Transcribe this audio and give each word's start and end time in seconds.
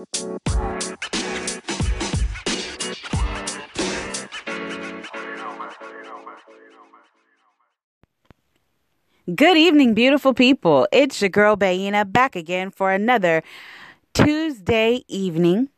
Good 0.00 0.16
evening, 9.58 9.92
beautiful 9.92 10.32
people. 10.32 10.88
It's 10.90 11.20
your 11.20 11.28
girl 11.28 11.54
Bayina 11.54 12.10
back 12.10 12.34
again 12.34 12.70
for 12.70 12.90
another 12.92 13.42
Tuesday 14.14 15.04
evening. 15.08 15.68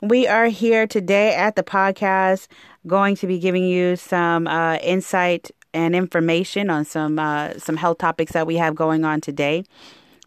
We 0.00 0.26
are 0.26 0.46
here 0.46 0.86
today 0.86 1.34
at 1.34 1.56
the 1.56 1.62
podcast, 1.62 2.46
going 2.86 3.16
to 3.16 3.26
be 3.26 3.38
giving 3.38 3.64
you 3.64 3.96
some 3.96 4.46
uh, 4.46 4.76
insight 4.76 5.50
and 5.74 5.94
information 5.94 6.70
on 6.70 6.86
some 6.86 7.18
uh, 7.18 7.58
some 7.58 7.76
health 7.76 7.98
topics 7.98 8.32
that 8.32 8.46
we 8.46 8.56
have 8.56 8.74
going 8.74 9.04
on 9.04 9.20
today. 9.20 9.64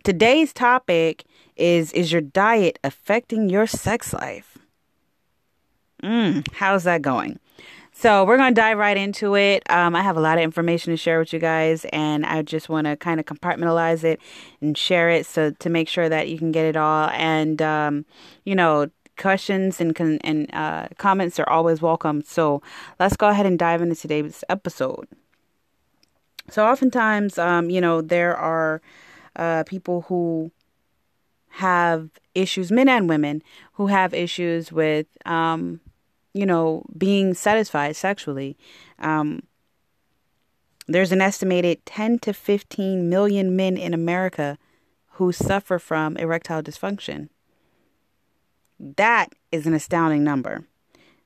Today's 0.03 0.53
topic 0.53 1.25
is: 1.59 1.91
Is 1.93 2.11
your 2.11 2.21
diet 2.21 2.79
affecting 2.83 3.49
your 3.49 3.67
sex 3.67 4.13
life? 4.13 4.57
Mm, 6.03 6.47
how's 6.53 6.85
that 6.85 7.01
going? 7.01 7.39
So 7.91 8.23
we're 8.23 8.37
going 8.37 8.55
to 8.55 8.61
dive 8.61 8.77
right 8.77 8.95
into 8.95 9.35
it. 9.35 9.69
Um, 9.69 9.93
I 9.93 10.01
have 10.01 10.15
a 10.15 10.21
lot 10.21 10.37
of 10.37 10.43
information 10.45 10.93
to 10.93 10.97
share 10.97 11.19
with 11.19 11.33
you 11.33 11.39
guys, 11.39 11.85
and 11.91 12.25
I 12.25 12.43
just 12.43 12.69
want 12.69 12.87
to 12.87 12.95
kind 12.95 13.19
of 13.19 13.25
compartmentalize 13.25 14.05
it 14.05 14.21
and 14.61 14.77
share 14.77 15.09
it 15.09 15.25
so 15.25 15.51
to 15.51 15.69
make 15.69 15.89
sure 15.89 16.07
that 16.07 16.29
you 16.29 16.37
can 16.37 16.53
get 16.53 16.65
it 16.65 16.77
all. 16.77 17.09
And 17.09 17.61
um, 17.61 18.05
you 18.45 18.55
know, 18.55 18.89
questions 19.17 19.81
and 19.81 19.99
and 20.23 20.49
uh, 20.53 20.87
comments 20.97 21.39
are 21.39 21.49
always 21.49 21.81
welcome. 21.81 22.21
So 22.21 22.61
let's 22.99 23.17
go 23.17 23.27
ahead 23.27 23.45
and 23.45 23.59
dive 23.59 23.81
into 23.81 23.95
today's 23.95 24.45
episode. 24.47 25.07
So 26.49 26.65
oftentimes, 26.65 27.37
um, 27.37 27.69
you 27.69 27.81
know, 27.81 28.01
there 28.01 28.35
are 28.35 28.81
uh, 29.35 29.63
people 29.65 30.01
who 30.03 30.51
have 31.49 32.09
issues, 32.35 32.71
men 32.71 32.89
and 32.89 33.09
women, 33.09 33.43
who 33.73 33.87
have 33.87 34.13
issues 34.13 34.71
with 34.71 35.07
um, 35.25 35.81
you 36.33 36.45
know, 36.45 36.83
being 36.97 37.33
satisfied 37.33 37.95
sexually. 37.95 38.57
Um, 38.99 39.43
there's 40.87 41.11
an 41.11 41.21
estimated 41.21 41.85
10 41.85 42.19
to 42.19 42.33
15 42.33 43.09
million 43.09 43.55
men 43.55 43.77
in 43.77 43.93
America 43.93 44.57
who 45.13 45.31
suffer 45.31 45.79
from 45.79 46.17
erectile 46.17 46.63
dysfunction. 46.63 47.29
That 48.79 49.33
is 49.51 49.67
an 49.67 49.73
astounding 49.73 50.23
number. 50.23 50.65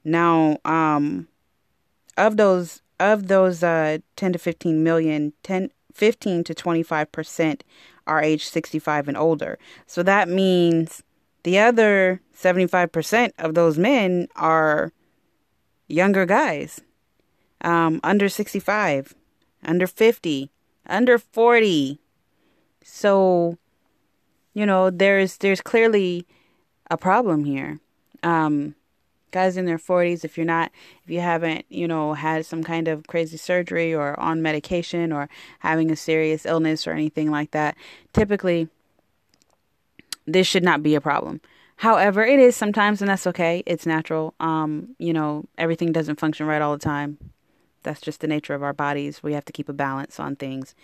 Now, 0.03 0.57
um, 0.65 1.27
of 2.17 2.37
those 2.37 2.81
of 2.99 3.27
those 3.27 3.63
uh, 3.63 3.99
10 4.15 4.33
to 4.33 4.39
15 4.39 4.83
million, 4.83 5.33
10, 5.43 5.71
15 5.93 6.43
to 6.45 6.53
25 6.53 7.11
percent 7.11 7.63
are 8.07 8.21
age 8.21 8.45
65 8.45 9.07
and 9.07 9.17
older. 9.17 9.57
So 9.85 10.03
that 10.03 10.27
means 10.29 11.03
the 11.43 11.59
other 11.59 12.21
75% 12.35 13.31
of 13.37 13.53
those 13.53 13.77
men 13.77 14.27
are 14.35 14.91
younger 15.87 16.25
guys, 16.25 16.81
um, 17.61 17.99
under 18.03 18.29
65, 18.29 19.13
under 19.63 19.87
50, 19.87 20.51
under 20.87 21.17
40. 21.17 21.99
So, 22.83 23.57
you 24.53 24.65
know, 24.65 24.89
there's 24.89 25.37
there's 25.37 25.61
clearly 25.61 26.25
a 26.89 26.97
problem 26.97 27.45
here. 27.45 27.79
Um, 28.23 28.75
guys 29.33 29.57
in 29.57 29.65
their 29.65 29.77
40s, 29.77 30.23
if 30.23 30.37
you're 30.37 30.45
not, 30.45 30.71
if 31.03 31.09
you 31.09 31.19
haven't, 31.19 31.65
you 31.69 31.87
know, 31.87 32.13
had 32.13 32.45
some 32.45 32.63
kind 32.63 32.87
of 32.87 33.07
crazy 33.07 33.35
surgery 33.35 33.93
or 33.93 34.17
on 34.19 34.41
medication 34.41 35.11
or 35.11 35.27
having 35.59 35.91
a 35.91 35.95
serious 35.95 36.45
illness 36.45 36.87
or 36.87 36.91
anything 36.91 37.29
like 37.29 37.51
that, 37.51 37.75
typically 38.13 38.69
this 40.25 40.47
should 40.47 40.63
not 40.63 40.81
be 40.81 40.95
a 40.95 41.01
problem. 41.01 41.41
However, 41.77 42.23
it 42.23 42.39
is 42.39 42.55
sometimes, 42.55 43.01
and 43.01 43.09
that's 43.09 43.27
okay. 43.27 43.63
It's 43.65 43.85
natural. 43.85 44.33
Um, 44.39 44.95
you 44.99 45.11
know, 45.11 45.45
everything 45.57 45.91
doesn't 45.91 46.19
function 46.19 46.45
right 46.45 46.61
all 46.61 46.71
the 46.71 46.83
time. 46.83 47.17
That's 47.81 47.99
just 47.99 48.21
the 48.21 48.27
nature 48.27 48.53
of 48.53 48.63
our 48.63 48.73
bodies. 48.73 49.21
We 49.21 49.33
have 49.33 49.43
to 49.45 49.53
keep 49.53 49.67
a 49.67 49.73
balance 49.73 50.19
on 50.19 50.35
things. 50.37 50.75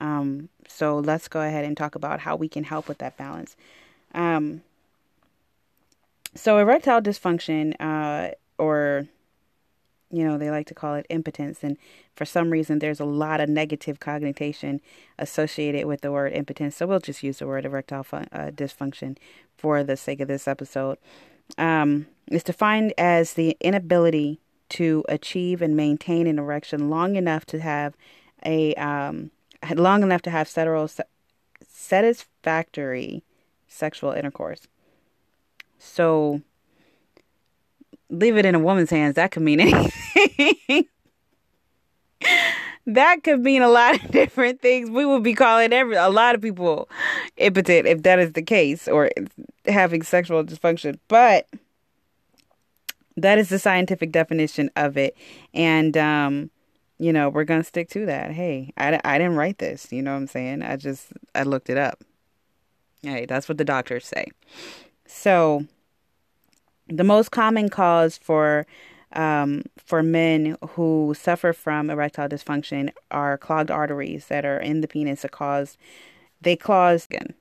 Um, 0.00 0.48
so 0.68 0.98
let's 0.98 1.28
go 1.28 1.40
ahead 1.40 1.64
and 1.64 1.76
talk 1.76 1.94
about 1.94 2.20
how 2.20 2.36
we 2.36 2.48
can 2.48 2.64
help 2.64 2.88
with 2.88 2.98
that 2.98 3.16
balance. 3.16 3.56
Um, 4.14 4.62
so 6.36 6.58
erectile 6.58 7.00
dysfunction, 7.00 7.74
uh, 7.80 8.34
or 8.58 9.06
you 10.10 10.24
know, 10.24 10.38
they 10.38 10.50
like 10.50 10.66
to 10.68 10.74
call 10.74 10.94
it 10.94 11.06
impotence. 11.10 11.62
And 11.62 11.76
for 12.14 12.24
some 12.24 12.50
reason, 12.50 12.78
there's 12.78 13.00
a 13.00 13.04
lot 13.04 13.40
of 13.40 13.48
negative 13.48 13.98
connotation 13.98 14.80
associated 15.18 15.86
with 15.86 16.00
the 16.00 16.12
word 16.12 16.32
impotence. 16.32 16.76
So 16.76 16.86
we'll 16.86 17.00
just 17.00 17.22
use 17.22 17.38
the 17.40 17.46
word 17.46 17.64
erectile 17.64 18.04
fun- 18.04 18.28
uh, 18.32 18.50
dysfunction 18.54 19.18
for 19.56 19.82
the 19.82 19.96
sake 19.96 20.20
of 20.20 20.28
this 20.28 20.46
episode. 20.46 20.98
Um, 21.58 22.06
is 22.28 22.42
defined 22.42 22.92
as 22.98 23.34
the 23.34 23.56
inability 23.60 24.40
to 24.68 25.04
achieve 25.08 25.62
and 25.62 25.76
maintain 25.76 26.26
an 26.26 26.38
erection 26.38 26.90
long 26.90 27.16
enough 27.16 27.44
to 27.46 27.60
have 27.60 27.94
a 28.44 28.74
um, 28.74 29.30
long 29.74 30.02
enough 30.02 30.22
to 30.22 30.30
have 30.30 30.48
satisfactory 31.68 33.22
sexual 33.68 34.12
intercourse. 34.12 34.66
So 35.78 36.42
leave 38.10 38.36
it 38.36 38.46
in 38.46 38.54
a 38.54 38.58
woman's 38.58 38.90
hands. 38.90 39.14
That 39.14 39.30
could 39.30 39.42
mean 39.42 39.60
anything. 39.60 40.86
that 42.86 43.24
could 43.24 43.40
mean 43.40 43.62
a 43.62 43.68
lot 43.68 44.02
of 44.02 44.10
different 44.10 44.60
things. 44.62 44.90
We 44.90 45.04
would 45.04 45.22
be 45.22 45.34
calling 45.34 45.72
every 45.72 45.96
a 45.96 46.08
lot 46.08 46.34
of 46.34 46.42
people 46.42 46.88
impotent 47.36 47.86
if 47.86 48.02
that 48.02 48.18
is 48.18 48.32
the 48.32 48.42
case, 48.42 48.88
or 48.88 49.10
having 49.66 50.02
sexual 50.02 50.44
dysfunction. 50.44 50.98
But 51.08 51.46
that 53.16 53.38
is 53.38 53.48
the 53.48 53.58
scientific 53.58 54.12
definition 54.12 54.70
of 54.76 54.96
it, 54.96 55.16
and 55.54 55.96
um, 55.96 56.50
you 56.98 57.12
know 57.12 57.28
we're 57.28 57.44
gonna 57.44 57.64
stick 57.64 57.88
to 57.90 58.06
that. 58.06 58.30
Hey, 58.30 58.72
I 58.76 59.00
I 59.04 59.18
didn't 59.18 59.36
write 59.36 59.58
this. 59.58 59.90
You 59.92 60.02
know 60.02 60.12
what 60.12 60.18
I'm 60.18 60.26
saying? 60.26 60.62
I 60.62 60.76
just 60.76 61.12
I 61.34 61.42
looked 61.42 61.70
it 61.70 61.78
up. 61.78 62.02
Hey, 63.02 63.26
that's 63.26 63.48
what 63.48 63.58
the 63.58 63.64
doctors 63.64 64.06
say. 64.06 64.26
So 65.06 65.66
the 66.88 67.04
most 67.04 67.30
common 67.30 67.68
cause 67.68 68.16
for 68.16 68.66
um, 69.12 69.62
for 69.78 70.02
men 70.02 70.56
who 70.70 71.14
suffer 71.18 71.52
from 71.52 71.90
erectile 71.90 72.28
dysfunction 72.28 72.90
are 73.10 73.38
clogged 73.38 73.70
arteries 73.70 74.26
that 74.26 74.44
are 74.44 74.58
in 74.58 74.80
the 74.80 74.88
penis 74.88 75.22
that 75.22 75.30
cause 75.30 75.78
they 76.40 76.56
cause 76.56 77.06
again. 77.06 77.34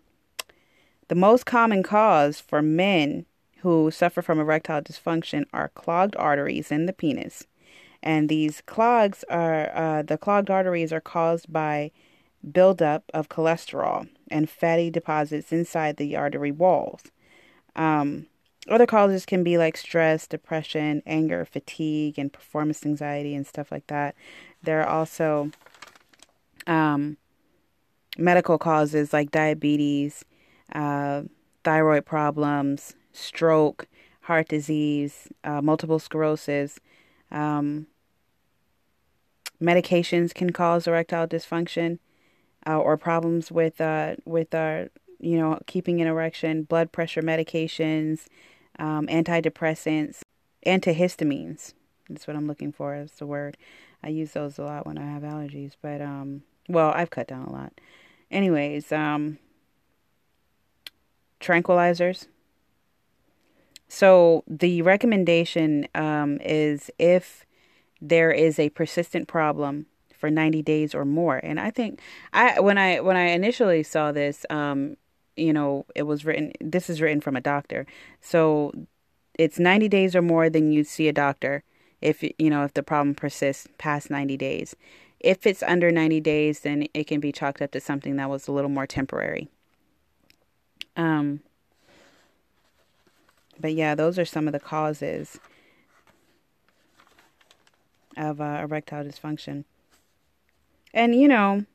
The 1.07 1.15
most 1.15 1.45
common 1.45 1.83
cause 1.83 2.39
for 2.39 2.61
men 2.61 3.25
who 3.59 3.91
suffer 3.91 4.21
from 4.21 4.39
erectile 4.39 4.81
dysfunction 4.81 5.45
are 5.53 5.69
clogged 5.69 6.15
arteries 6.17 6.71
in 6.71 6.85
the 6.85 6.93
penis, 6.93 7.45
and 8.01 8.29
these 8.29 8.61
clogs 8.61 9.23
are 9.29 9.75
uh, 9.75 10.01
the 10.01 10.17
clogged 10.17 10.49
arteries 10.49 10.93
are 10.93 11.01
caused 11.01 11.51
by 11.51 11.91
buildup 12.51 13.03
of 13.13 13.27
cholesterol 13.27 14.07
and 14.29 14.49
fatty 14.49 14.89
deposits 14.89 15.51
inside 15.51 15.97
the 15.97 16.15
artery 16.15 16.51
walls. 16.51 17.03
Um, 17.75 18.27
other 18.67 18.87
causes 18.87 19.25
can 19.25 19.43
be 19.43 19.57
like 19.57 19.77
stress, 19.77 20.27
depression, 20.27 21.03
anger, 21.05 21.45
fatigue, 21.45 22.17
and 22.17 22.33
performance 22.33 22.85
anxiety 22.85 23.35
and 23.35 23.45
stuff 23.45 23.71
like 23.71 23.87
that. 23.87 24.15
There 24.63 24.81
are 24.81 24.87
also 24.87 25.51
um, 26.65 27.17
medical 28.17 28.57
causes 28.57 29.13
like 29.13 29.29
diabetes, 29.31 30.25
uh, 30.73 31.23
thyroid 31.63 32.05
problems, 32.05 32.95
stroke, 33.11 33.87
heart 34.21 34.47
disease, 34.47 35.27
uh, 35.43 35.61
multiple 35.61 35.99
sclerosis. 35.99 36.79
Um, 37.31 37.85
medications 39.61 40.33
can 40.33 40.51
cause 40.51 40.87
erectile 40.87 41.27
dysfunction 41.27 41.99
uh, 42.67 42.79
or 42.79 42.97
problems 42.97 43.51
with 43.51 43.79
uh, 43.79 44.15
with 44.25 44.53
our 44.55 44.89
you 45.19 45.37
know 45.37 45.59
keeping 45.67 46.01
an 46.01 46.07
erection. 46.07 46.63
Blood 46.63 46.91
pressure 46.91 47.21
medications 47.21 48.27
um, 48.79 49.07
antidepressants, 49.07 50.21
antihistamines. 50.65 51.73
That's 52.09 52.27
what 52.27 52.35
I'm 52.35 52.47
looking 52.47 52.71
for. 52.71 52.95
Is 52.95 53.11
the 53.13 53.25
word. 53.25 53.57
I 54.03 54.09
use 54.09 54.31
those 54.31 54.59
a 54.59 54.63
lot 54.63 54.85
when 54.85 54.97
I 54.97 55.05
have 55.05 55.23
allergies, 55.23 55.71
but 55.81 56.01
um, 56.01 56.43
well, 56.69 56.91
I've 56.91 57.09
cut 57.09 57.27
down 57.27 57.45
a 57.45 57.51
lot. 57.51 57.73
Anyways, 58.29 58.91
um, 58.91 59.39
tranquilizers. 61.39 62.27
So 63.87 64.43
the 64.47 64.81
recommendation 64.81 65.87
um, 65.95 66.39
is 66.41 66.91
if 66.99 67.45
there 68.01 68.31
is 68.31 68.59
a 68.59 68.69
persistent 68.69 69.27
problem 69.27 69.85
for 70.15 70.29
90 70.29 70.61
days 70.61 70.93
or 70.93 71.05
more, 71.05 71.37
and 71.37 71.59
I 71.59 71.71
think 71.71 71.99
I 72.33 72.59
when 72.59 72.77
I 72.77 72.99
when 72.99 73.17
I 73.17 73.29
initially 73.29 73.81
saw 73.81 74.11
this, 74.11 74.45
um, 74.51 74.97
you 75.35 75.53
know, 75.53 75.85
it 75.95 76.03
was 76.03 76.25
written, 76.25 76.51
this 76.59 76.89
is 76.89 77.01
written 77.01 77.21
from 77.21 77.35
a 77.35 77.41
doctor. 77.41 77.85
So 78.21 78.71
it's 79.37 79.59
90 79.59 79.89
days 79.89 80.15
or 80.15 80.21
more, 80.21 80.49
then 80.49 80.71
you'd 80.71 80.87
see 80.87 81.07
a 81.07 81.13
doctor 81.13 81.63
if, 82.01 82.23
you 82.23 82.49
know, 82.49 82.63
if 82.63 82.73
the 82.73 82.83
problem 82.83 83.15
persists 83.15 83.67
past 83.77 84.09
90 84.09 84.37
days. 84.37 84.75
If 85.19 85.45
it's 85.45 85.63
under 85.63 85.91
90 85.91 86.19
days, 86.21 86.59
then 86.61 86.87
it 86.93 87.07
can 87.07 87.19
be 87.19 87.31
chalked 87.31 87.61
up 87.61 87.71
to 87.71 87.79
something 87.79 88.15
that 88.17 88.29
was 88.29 88.47
a 88.47 88.51
little 88.51 88.69
more 88.69 88.85
temporary. 88.85 89.49
Um, 90.95 91.41
but 93.59 93.73
yeah, 93.73 93.95
those 93.95 94.19
are 94.19 94.25
some 94.25 94.47
of 94.47 94.53
the 94.53 94.59
causes 94.59 95.39
of 98.17 98.39
uh, 98.39 98.59
erectile 98.63 99.03
dysfunction. 99.03 99.65
And 100.93 101.15
you 101.15 101.27
know, 101.27 101.65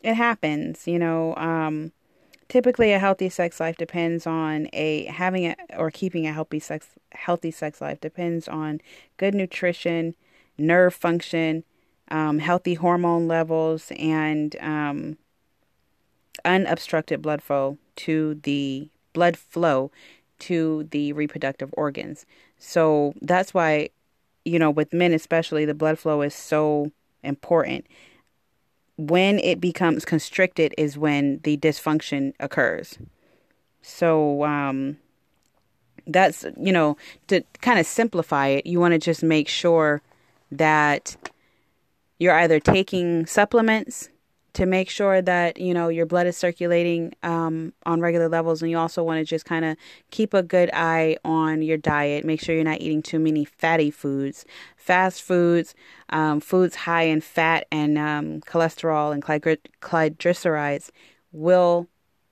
it 0.00 0.14
happens. 0.14 0.86
You 0.86 0.98
know, 0.98 1.34
um, 1.36 1.92
typically 2.50 2.92
a 2.92 2.98
healthy 2.98 3.28
sex 3.28 3.60
life 3.60 3.76
depends 3.78 4.26
on 4.26 4.68
a 4.72 5.04
having 5.04 5.46
a, 5.46 5.56
or 5.78 5.90
keeping 5.90 6.26
a 6.26 6.32
healthy 6.32 6.58
sex 6.58 6.88
healthy 7.12 7.50
sex 7.50 7.80
life 7.80 8.00
depends 8.00 8.48
on 8.48 8.80
good 9.16 9.34
nutrition, 9.34 10.14
nerve 10.58 10.92
function, 10.92 11.64
um, 12.10 12.40
healthy 12.40 12.74
hormone 12.74 13.28
levels, 13.28 13.92
and 13.96 14.56
um, 14.60 15.16
unobstructed 16.44 17.22
blood 17.22 17.40
flow 17.40 17.78
to 17.96 18.34
the 18.42 18.88
blood 19.12 19.36
flow 19.36 19.90
to 20.40 20.88
the 20.90 21.12
reproductive 21.12 21.70
organs. 21.74 22.26
So 22.58 23.14
that's 23.22 23.54
why, 23.54 23.90
you 24.44 24.58
know, 24.58 24.70
with 24.70 24.92
men 24.92 25.12
especially, 25.12 25.64
the 25.64 25.74
blood 25.74 25.98
flow 25.98 26.22
is 26.22 26.34
so 26.34 26.90
important. 27.22 27.86
When 29.00 29.38
it 29.38 29.62
becomes 29.62 30.04
constricted 30.04 30.74
is 30.76 30.98
when 30.98 31.40
the 31.44 31.56
dysfunction 31.56 32.34
occurs. 32.38 32.98
So, 33.80 34.44
um, 34.44 34.98
that's, 36.06 36.44
you 36.58 36.70
know, 36.70 36.98
to 37.28 37.42
kind 37.62 37.78
of 37.78 37.86
simplify 37.86 38.48
it, 38.48 38.66
you 38.66 38.78
want 38.78 38.92
to 38.92 38.98
just 38.98 39.22
make 39.22 39.48
sure 39.48 40.02
that 40.52 41.16
you're 42.18 42.34
either 42.34 42.60
taking 42.60 43.24
supplements 43.24 44.10
to 44.52 44.66
make 44.66 44.90
sure 44.90 45.22
that 45.22 45.58
you 45.60 45.72
know 45.72 45.88
your 45.88 46.06
blood 46.06 46.26
is 46.26 46.36
circulating 46.36 47.14
um, 47.22 47.72
on 47.86 48.00
regular 48.00 48.28
levels 48.28 48.62
and 48.62 48.70
you 48.70 48.78
also 48.78 49.02
want 49.02 49.18
to 49.18 49.24
just 49.24 49.44
kind 49.44 49.64
of 49.64 49.76
keep 50.10 50.34
a 50.34 50.42
good 50.42 50.70
eye 50.72 51.16
on 51.24 51.62
your 51.62 51.76
diet. 51.76 52.24
Make 52.24 52.40
sure 52.40 52.54
you're 52.54 52.64
not 52.64 52.80
eating 52.80 53.02
too 53.02 53.18
many 53.18 53.44
fatty 53.44 53.90
foods 53.90 54.44
fast 54.76 55.22
foods 55.22 55.74
um, 56.08 56.40
foods 56.40 56.74
high 56.74 57.02
in 57.02 57.20
fat 57.20 57.66
and 57.70 57.96
um, 57.96 58.40
cholesterol 58.40 59.12
and 59.12 59.22
triglycerides 59.22 60.90
will 61.32 61.86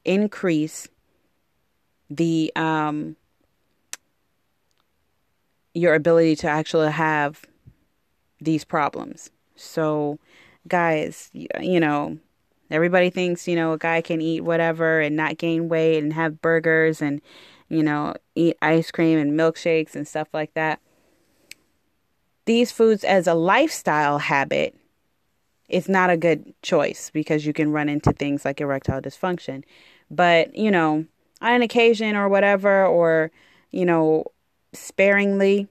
increase 0.04 0.88
the 2.10 2.50
um, 2.56 3.16
your 5.74 5.94
ability 5.94 6.34
to 6.34 6.48
actually 6.48 6.90
have 6.90 7.44
these 8.40 8.64
problems. 8.64 9.30
So 9.54 10.18
guys, 10.68 11.30
you 11.32 11.80
know, 11.80 12.18
everybody 12.70 13.10
thinks, 13.10 13.48
you 13.48 13.56
know, 13.56 13.72
a 13.72 13.78
guy 13.78 14.00
can 14.00 14.20
eat 14.20 14.42
whatever 14.42 15.00
and 15.00 15.16
not 15.16 15.38
gain 15.38 15.68
weight 15.68 16.02
and 16.02 16.12
have 16.12 16.42
burgers 16.42 17.02
and, 17.02 17.20
you 17.68 17.82
know, 17.82 18.14
eat 18.34 18.56
ice 18.62 18.90
cream 18.90 19.18
and 19.18 19.38
milkshakes 19.38 19.94
and 19.94 20.06
stuff 20.06 20.28
like 20.32 20.54
that. 20.54 20.80
These 22.44 22.72
foods 22.72 23.04
as 23.04 23.26
a 23.26 23.34
lifestyle 23.34 24.18
habit 24.18 24.74
it's 25.68 25.88
not 25.88 26.10
a 26.10 26.16
good 26.16 26.54
choice 26.62 27.10
because 27.12 27.44
you 27.44 27.52
can 27.52 27.72
run 27.72 27.88
into 27.88 28.12
things 28.12 28.44
like 28.44 28.60
erectile 28.60 29.00
dysfunction. 29.00 29.64
But, 30.10 30.56
you 30.56 30.70
know, 30.70 31.04
on 31.40 31.52
an 31.52 31.62
occasion 31.62 32.16
or 32.16 32.28
whatever, 32.28 32.86
or, 32.86 33.30
you 33.70 33.84
know, 33.84 34.24
sparingly, 34.72 35.68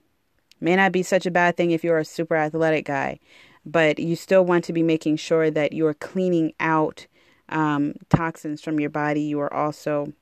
may 0.61 0.75
not 0.75 0.91
be 0.91 1.03
such 1.03 1.25
a 1.25 1.31
bad 1.31 1.57
thing 1.57 1.71
if 1.71 1.83
you're 1.83 1.97
a 1.97 2.05
super 2.05 2.35
athletic 2.35 2.85
guy 2.85 3.19
but 3.67 3.99
you 3.99 4.15
still 4.15 4.45
want 4.45 4.63
to 4.65 4.73
be 4.73 4.81
making 4.81 5.17
sure 5.17 5.51
that 5.51 5.73
you 5.73 5.85
are 5.87 5.93
cleaning 5.93 6.53
out 6.59 7.05
um, 7.49 7.95
toxins 8.09 8.61
from 8.61 8.79
your 8.79 8.89
body. 8.89 9.21
You 9.21 9.39
are 9.41 9.53
also, 9.53 10.13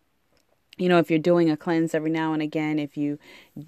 you 0.77 0.89
know, 0.89 0.97
if 0.97 1.09
you're 1.09 1.19
doing 1.19 1.50
a 1.50 1.57
cleanse 1.57 1.94
every 1.94 2.09
now 2.09 2.33
and 2.33 2.42
again, 2.42 2.80
if 2.80 2.97
you, 2.97 3.19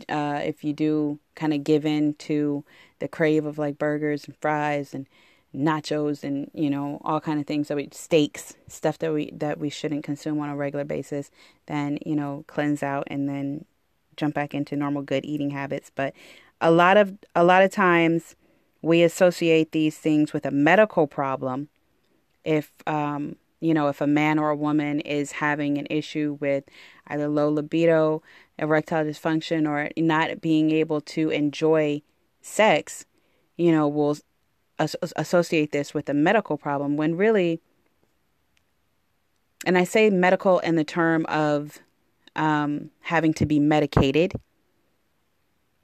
uh, 0.10 0.42
if 0.44 0.64
you 0.64 0.74
do 0.74 1.20
kind 1.36 1.54
of 1.54 1.64
give 1.64 1.86
in 1.86 2.16
to 2.16 2.64
the 3.00 3.08
crave 3.08 3.46
of 3.46 3.58
like 3.58 3.78
burgers 3.78 4.26
and 4.26 4.36
fries 4.38 4.94
and 4.94 5.08
nachos 5.56 6.24
and 6.24 6.52
you 6.54 6.70
know 6.70 7.02
all 7.04 7.22
kind 7.22 7.40
of 7.40 7.48
things 7.48 7.70
that 7.70 7.78
we 7.78 7.88
steaks 7.92 8.56
stuff 8.68 9.00
that 9.00 9.14
we 9.14 9.32
that 9.32 9.58
we 9.58 9.70
shouldn't 9.70 10.04
consume 10.04 10.40
on 10.40 10.50
a 10.50 10.56
regular 10.56 10.84
basis 10.84 11.32
then 11.68 11.98
you 12.06 12.16
know 12.16 12.44
cleanse 12.48 12.84
out 12.84 13.08
and 13.08 13.30
then 13.30 13.66
jump 14.18 14.36
back 14.36 14.54
into 14.54 14.76
normal 14.76 15.02
good 15.02 15.26
eating 15.26 15.50
habits 15.52 15.90
but 15.96 16.14
a 16.60 16.70
lot 16.70 16.98
of 16.98 17.18
a 17.34 17.44
lot 17.46 17.64
of 17.64 17.72
times 17.72 18.36
we 18.88 19.04
associate 19.04 19.74
these 19.74 19.98
things 19.98 20.32
with 20.32 20.46
a 20.46 20.52
medical 20.52 21.08
problem. 21.08 21.68
If, 22.46 22.72
um, 22.88 23.36
you 23.60 23.74
know, 23.74 23.90
if 23.90 24.00
a 24.00 24.08
man 24.08 24.40
or 24.40 24.50
a 24.50 24.56
woman 24.56 25.02
is 25.02 25.34
having 25.34 25.78
an 25.78 25.88
issue 25.90 26.38
with 26.40 26.64
either 27.08 27.28
low 27.28 27.50
libido, 27.50 28.24
erectile 28.58 29.04
dysfunction, 29.04 29.68
or 29.68 29.90
not 30.02 30.40
being 30.40 30.72
able 30.72 31.02
to 31.02 31.30
enjoy 31.30 32.02
sex, 32.42 33.06
you 33.58 33.74
know, 33.74 33.90
we'll 33.90 34.18
as- 34.80 34.96
associate 35.18 35.74
this 35.74 35.94
with 35.94 36.08
a 36.08 36.14
medical 36.14 36.58
problem 36.58 36.96
when 36.96 37.18
really, 37.18 37.60
and 39.66 39.78
I 39.78 39.84
say 39.84 40.10
medical 40.10 40.60
in 40.60 40.78
the 40.78 40.86
term 40.86 41.26
of 41.26 41.80
um, 42.38 42.92
having 43.02 43.34
to 43.34 43.46
be 43.46 43.60
medicated 43.60 44.34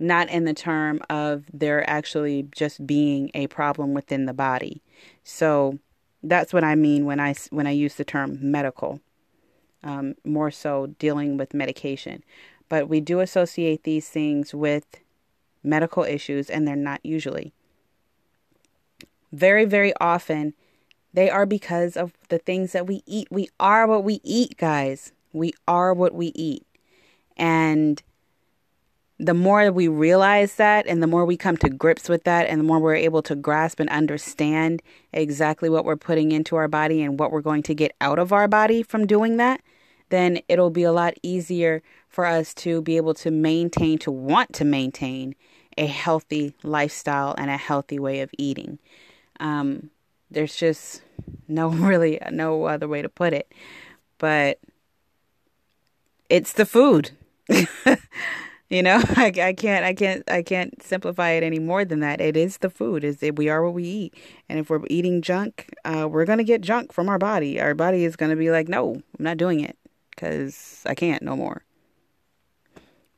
not 0.03 0.29
in 0.29 0.43
the 0.43 0.53
term 0.53 1.01
of 1.09 1.45
there 1.53 1.89
actually 1.89 2.47
just 2.51 2.85
being 2.85 3.31
a 3.33 3.47
problem 3.47 3.93
within 3.93 4.25
the 4.25 4.33
body. 4.33 4.81
So 5.23 5.79
that's 6.21 6.53
what 6.53 6.63
I 6.63 6.75
mean 6.75 7.05
when 7.05 7.19
I 7.19 7.33
when 7.49 7.67
I 7.67 7.71
use 7.71 7.95
the 7.95 8.03
term 8.03 8.37
medical. 8.41 8.99
Um, 9.85 10.15
more 10.23 10.49
so 10.49 10.87
dealing 10.97 11.35
with 11.35 11.53
medication, 11.53 12.23
but 12.69 12.87
we 12.87 13.01
do 13.01 13.19
associate 13.19 13.83
these 13.83 14.07
things 14.07 14.53
with 14.53 14.85
medical 15.61 16.03
issues, 16.03 16.49
and 16.49 16.65
they're 16.65 16.77
not 16.77 17.01
usually. 17.03 17.53
Very, 19.33 19.65
very 19.65 19.93
often, 19.99 20.53
they 21.13 21.29
are 21.29 21.45
because 21.45 21.97
of 21.97 22.13
the 22.29 22.37
things 22.37 22.71
that 22.71 22.87
we 22.87 23.03
eat. 23.05 23.27
We 23.29 23.49
are 23.59 23.85
what 23.85 24.05
we 24.05 24.21
eat, 24.23 24.57
guys. 24.57 25.11
We 25.33 25.53
are 25.67 25.93
what 25.93 26.13
we 26.13 26.27
eat. 26.27 26.65
And 27.35 28.01
the 29.19 29.33
more 29.33 29.71
we 29.71 29.87
realize 29.87 30.55
that 30.55 30.87
and 30.87 31.01
the 31.01 31.07
more 31.07 31.25
we 31.25 31.37
come 31.37 31.55
to 31.57 31.69
grips 31.69 32.09
with 32.09 32.23
that 32.23 32.47
and 32.47 32.59
the 32.59 32.63
more 32.63 32.79
we're 32.79 32.95
able 32.95 33.21
to 33.21 33.35
grasp 33.35 33.79
and 33.79 33.89
understand 33.89 34.81
exactly 35.11 35.69
what 35.69 35.85
we're 35.85 35.95
putting 35.95 36.31
into 36.31 36.55
our 36.55 36.67
body 36.67 37.01
and 37.01 37.19
what 37.19 37.31
we're 37.31 37.41
going 37.41 37.63
to 37.63 37.75
get 37.75 37.95
out 38.01 38.17
of 38.17 38.33
our 38.33 38.47
body 38.47 38.81
from 38.81 39.05
doing 39.05 39.37
that, 39.37 39.61
then 40.09 40.39
it'll 40.47 40.71
be 40.71 40.83
a 40.83 40.91
lot 40.91 41.13
easier 41.21 41.81
for 42.09 42.25
us 42.25 42.53
to 42.53 42.81
be 42.81 42.97
able 42.97 43.13
to 43.13 43.31
maintain, 43.31 43.97
to 43.99 44.11
want 44.11 44.51
to 44.53 44.65
maintain 44.65 45.35
a 45.77 45.85
healthy 45.85 46.53
lifestyle 46.63 47.33
and 47.37 47.49
a 47.49 47.57
healthy 47.57 47.99
way 47.99 48.21
of 48.21 48.31
eating. 48.37 48.79
Um, 49.39 49.89
there's 50.29 50.55
just 50.55 51.01
no 51.47 51.67
really 51.69 52.19
no 52.31 52.65
other 52.65 52.87
way 52.87 53.01
to 53.01 53.09
put 53.09 53.33
it. 53.33 53.51
But 54.17 54.59
it's 56.29 56.53
the 56.53 56.65
food. 56.65 57.11
You 58.69 58.81
know, 58.81 59.01
I, 59.15 59.31
I 59.41 59.53
can't, 59.53 59.85
I 59.85 59.93
can't, 59.93 60.29
I 60.29 60.41
can't 60.41 60.81
simplify 60.81 61.31
it 61.31 61.43
any 61.43 61.59
more 61.59 61.85
than 61.85 61.99
that. 61.99 62.21
It 62.21 62.37
is 62.37 62.57
the 62.57 62.69
food. 62.69 63.03
Is? 63.03 63.21
We 63.35 63.49
are 63.49 63.63
what 63.63 63.73
we 63.73 63.83
eat, 63.83 64.15
and 64.49 64.59
if 64.59 64.69
we're 64.69 64.81
eating 64.89 65.21
junk, 65.21 65.73
uh, 65.85 66.07
we're 66.09 66.25
gonna 66.25 66.43
get 66.43 66.61
junk 66.61 66.93
from 66.93 67.09
our 67.09 67.19
body. 67.19 67.59
Our 67.61 67.75
body 67.75 68.05
is 68.05 68.15
gonna 68.15 68.35
be 68.35 68.51
like, 68.51 68.67
no, 68.67 68.95
I'm 68.95 69.23
not 69.23 69.37
doing 69.37 69.59
it 69.59 69.77
because 70.11 70.83
I 70.85 70.95
can't 70.95 71.23
no 71.23 71.35
more. 71.35 71.63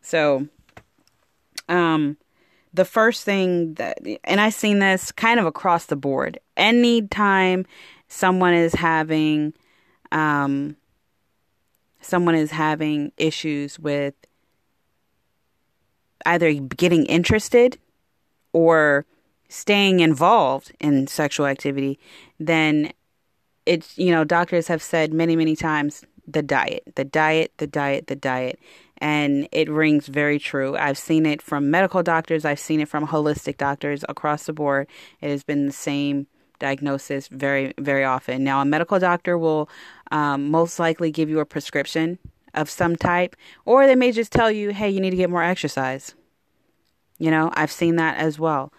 So, 0.01 0.47
um, 1.67 2.17
the 2.73 2.85
first 2.85 3.23
thing 3.23 3.75
that, 3.75 3.99
and 4.23 4.41
I've 4.41 4.53
seen 4.53 4.79
this 4.79 5.11
kind 5.11 5.39
of 5.39 5.45
across 5.45 5.85
the 5.85 5.95
board. 5.95 6.39
Anytime 6.57 7.65
someone 8.07 8.53
is 8.53 8.73
having, 8.73 9.53
um, 10.11 10.75
someone 12.01 12.35
is 12.35 12.51
having 12.51 13.11
issues 13.17 13.79
with 13.79 14.13
either 16.25 16.53
getting 16.53 17.05
interested 17.05 17.77
or 18.53 19.05
staying 19.49 19.99
involved 19.99 20.71
in 20.79 21.07
sexual 21.07 21.45
activity, 21.45 21.99
then 22.39 22.91
it's, 23.65 23.97
you 23.97 24.11
know, 24.11 24.23
doctors 24.23 24.67
have 24.67 24.81
said 24.81 25.13
many, 25.13 25.35
many 25.35 25.55
times 25.55 26.03
the 26.27 26.41
diet, 26.41 26.83
the 26.95 27.03
diet, 27.03 27.51
the 27.57 27.67
diet, 27.67 28.07
the 28.07 28.15
diet. 28.15 28.59
And 28.99 29.47
it 29.51 29.69
rings 29.69 30.07
very 30.07 30.39
true. 30.39 30.77
I've 30.77 30.97
seen 30.97 31.25
it 31.25 31.41
from 31.41 31.69
medical 31.69 32.01
doctors, 32.01 32.45
I've 32.45 32.59
seen 32.59 32.79
it 32.79 32.87
from 32.87 33.07
holistic 33.07 33.57
doctors 33.57 34.05
across 34.07 34.45
the 34.45 34.53
board. 34.53 34.87
It 35.21 35.29
has 35.29 35.43
been 35.43 35.65
the 35.65 35.73
same 35.73 36.27
diagnosis 36.59 37.27
very, 37.27 37.73
very 37.77 38.03
often. 38.03 38.43
Now, 38.43 38.61
a 38.61 38.65
medical 38.65 38.97
doctor 38.99 39.37
will 39.37 39.69
um, 40.11 40.49
most 40.49 40.79
likely 40.79 41.11
give 41.11 41.29
you 41.29 41.39
a 41.39 41.45
prescription 41.45 42.17
of 42.55 42.69
some 42.69 42.95
type, 42.95 43.35
or 43.65 43.85
they 43.85 43.95
may 43.95 44.11
just 44.11 44.31
tell 44.31 44.49
you, 44.51 44.69
hey, 44.71 44.89
you 44.89 44.99
need 44.99 45.11
to 45.11 45.17
get 45.17 45.29
more 45.29 45.43
exercise. 45.43 46.15
You 47.19 47.31
know, 47.31 47.51
I've 47.53 47.71
seen 47.71 47.95
that 47.97 48.17
as 48.17 48.39
well. 48.39 48.71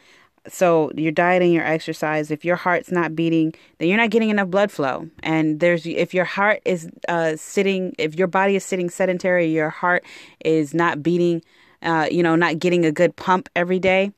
so 0.49 0.91
your 0.95 1.13
diet 1.13 1.43
and 1.43 1.53
your 1.53 1.65
exercise 1.65 2.31
if 2.31 2.45
your 2.45 2.57
heart's 2.57 2.91
not 2.91 3.15
beating 3.17 3.53
then 3.79 3.89
you're 3.89 3.99
not 3.99 4.11
getting 4.11 4.31
enough 4.31 4.49
blood 4.49 4.71
flow 4.71 5.09
and 5.23 5.61
there's 5.61 5.87
if 5.87 6.15
your 6.15 6.25
heart 6.25 6.61
is 6.65 6.89
uh, 7.09 7.35
sitting 7.37 7.95
if 7.99 8.15
your 8.15 8.29
body 8.29 8.57
is 8.57 8.65
sitting 8.65 8.89
sedentary 8.91 9.47
your 9.47 9.71
heart 9.71 10.05
is 10.45 10.75
not 10.75 11.03
beating 11.03 11.43
uh, 11.83 12.07
you 12.11 12.23
know 12.23 12.37
not 12.37 12.59
getting 12.59 12.85
a 12.85 12.93
good 12.93 13.17
pump 13.17 13.49
every 13.57 13.79
day 13.79 14.13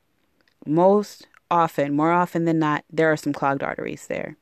most 0.65 1.27
often 1.49 1.95
more 1.95 2.11
often 2.11 2.45
than 2.45 2.59
not 2.59 2.83
there 2.91 3.11
are 3.11 3.17
some 3.17 3.33
clogged 3.33 3.63
arteries 3.63 4.07
there 4.07 4.37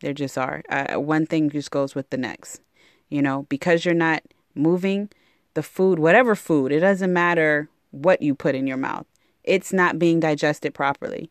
there 0.00 0.14
just 0.14 0.38
are 0.38 0.62
uh, 0.70 0.94
one 0.98 1.26
thing 1.26 1.50
just 1.50 1.70
goes 1.70 1.94
with 1.94 2.08
the 2.10 2.16
next 2.16 2.60
you 3.08 3.22
know 3.22 3.46
because 3.48 3.84
you're 3.84 3.94
not 3.94 4.22
moving 4.54 5.08
the 5.54 5.62
food 5.62 5.98
whatever 5.98 6.34
food 6.34 6.72
it 6.72 6.80
doesn't 6.80 7.12
matter 7.12 7.68
what 7.90 8.22
you 8.22 8.34
put 8.34 8.54
in 8.54 8.66
your 8.66 8.76
mouth 8.76 9.06
it's 9.48 9.72
not 9.72 9.98
being 9.98 10.20
digested 10.20 10.74
properly. 10.74 11.30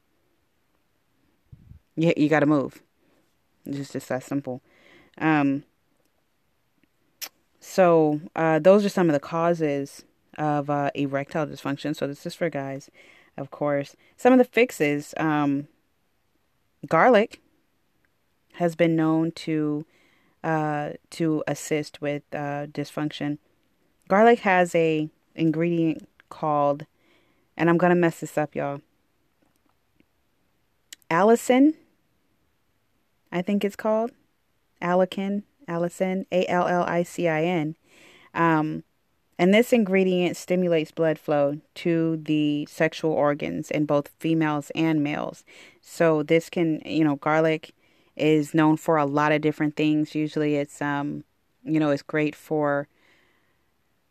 You, 1.96 2.14
you 2.18 2.30
got 2.30 2.40
to 2.40 2.48
move. 2.48 2.82
It's 3.66 3.94
just 3.94 4.10
that 4.10 4.24
simple. 4.24 4.62
Um, 5.20 5.64
so, 7.60 8.20
uh, 8.36 8.58
those 8.58 8.84
are 8.84 8.90
some 8.90 9.08
of 9.08 9.14
the 9.14 9.20
causes 9.20 10.04
of 10.36 10.70
uh, 10.70 10.90
erectile 10.96 11.46
dysfunction. 11.46 11.96
So, 11.96 12.08
this 12.08 12.26
is 12.26 12.34
for 12.34 12.50
guys, 12.50 12.90
of 13.38 13.52
course. 13.52 13.96
Some 14.16 14.34
of 14.34 14.40
the 14.40 14.46
fixes 14.46 15.14
um, 15.18 15.68
garlic 16.88 17.42
has 18.54 18.76
been 18.76 18.96
known 18.96 19.32
to 19.32 19.86
uh, 20.48 20.94
to 21.10 21.44
assist 21.46 22.02
with 22.02 22.24
uh, 22.32 22.68
dysfunction. 22.68 23.38
Garlic 24.08 24.40
has 24.40 24.74
a 24.74 25.10
ingredient 25.36 26.08
called 26.30 26.86
and 27.58 27.70
I'm 27.70 27.78
to 27.80 27.96
mess 27.96 28.20
this 28.20 28.38
up, 28.38 28.56
y'all. 28.56 28.82
Allicin, 31.10 31.74
I 33.32 33.42
think 33.42 33.66
it's 33.66 33.76
called. 33.76 34.12
Allicin, 34.82 35.44
Allicin, 35.68 36.26
A 36.32 36.46
L 36.46 36.68
L 36.68 36.84
I 36.84 37.04
C 37.04 37.28
I 37.28 37.44
N. 37.44 37.76
Um, 38.34 38.84
and 39.40 39.54
this 39.54 39.74
ingredient 39.74 40.38
stimulates 40.38 40.92
blood 40.92 41.18
flow 41.18 41.60
to 41.76 42.18
the 42.18 42.68
sexual 42.70 43.12
organs 43.12 43.72
in 43.72 43.86
both 43.86 44.12
females 44.20 44.72
and 44.76 45.04
males. 45.04 45.44
So 45.82 46.24
this 46.24 46.50
can, 46.50 46.82
you 46.86 47.04
know, 47.04 47.16
garlic 47.16 47.74
is 48.18 48.54
known 48.54 48.78
for 48.78 48.98
a 48.98 49.06
lot 49.06 49.32
of 49.32 49.42
different 49.42 49.76
things. 49.76 50.16
Usually 50.16 50.56
it's 50.56 50.82
um, 50.82 51.24
you 51.64 51.80
know, 51.80 51.92
it's 51.92 52.04
great 52.04 52.36
for 52.36 52.88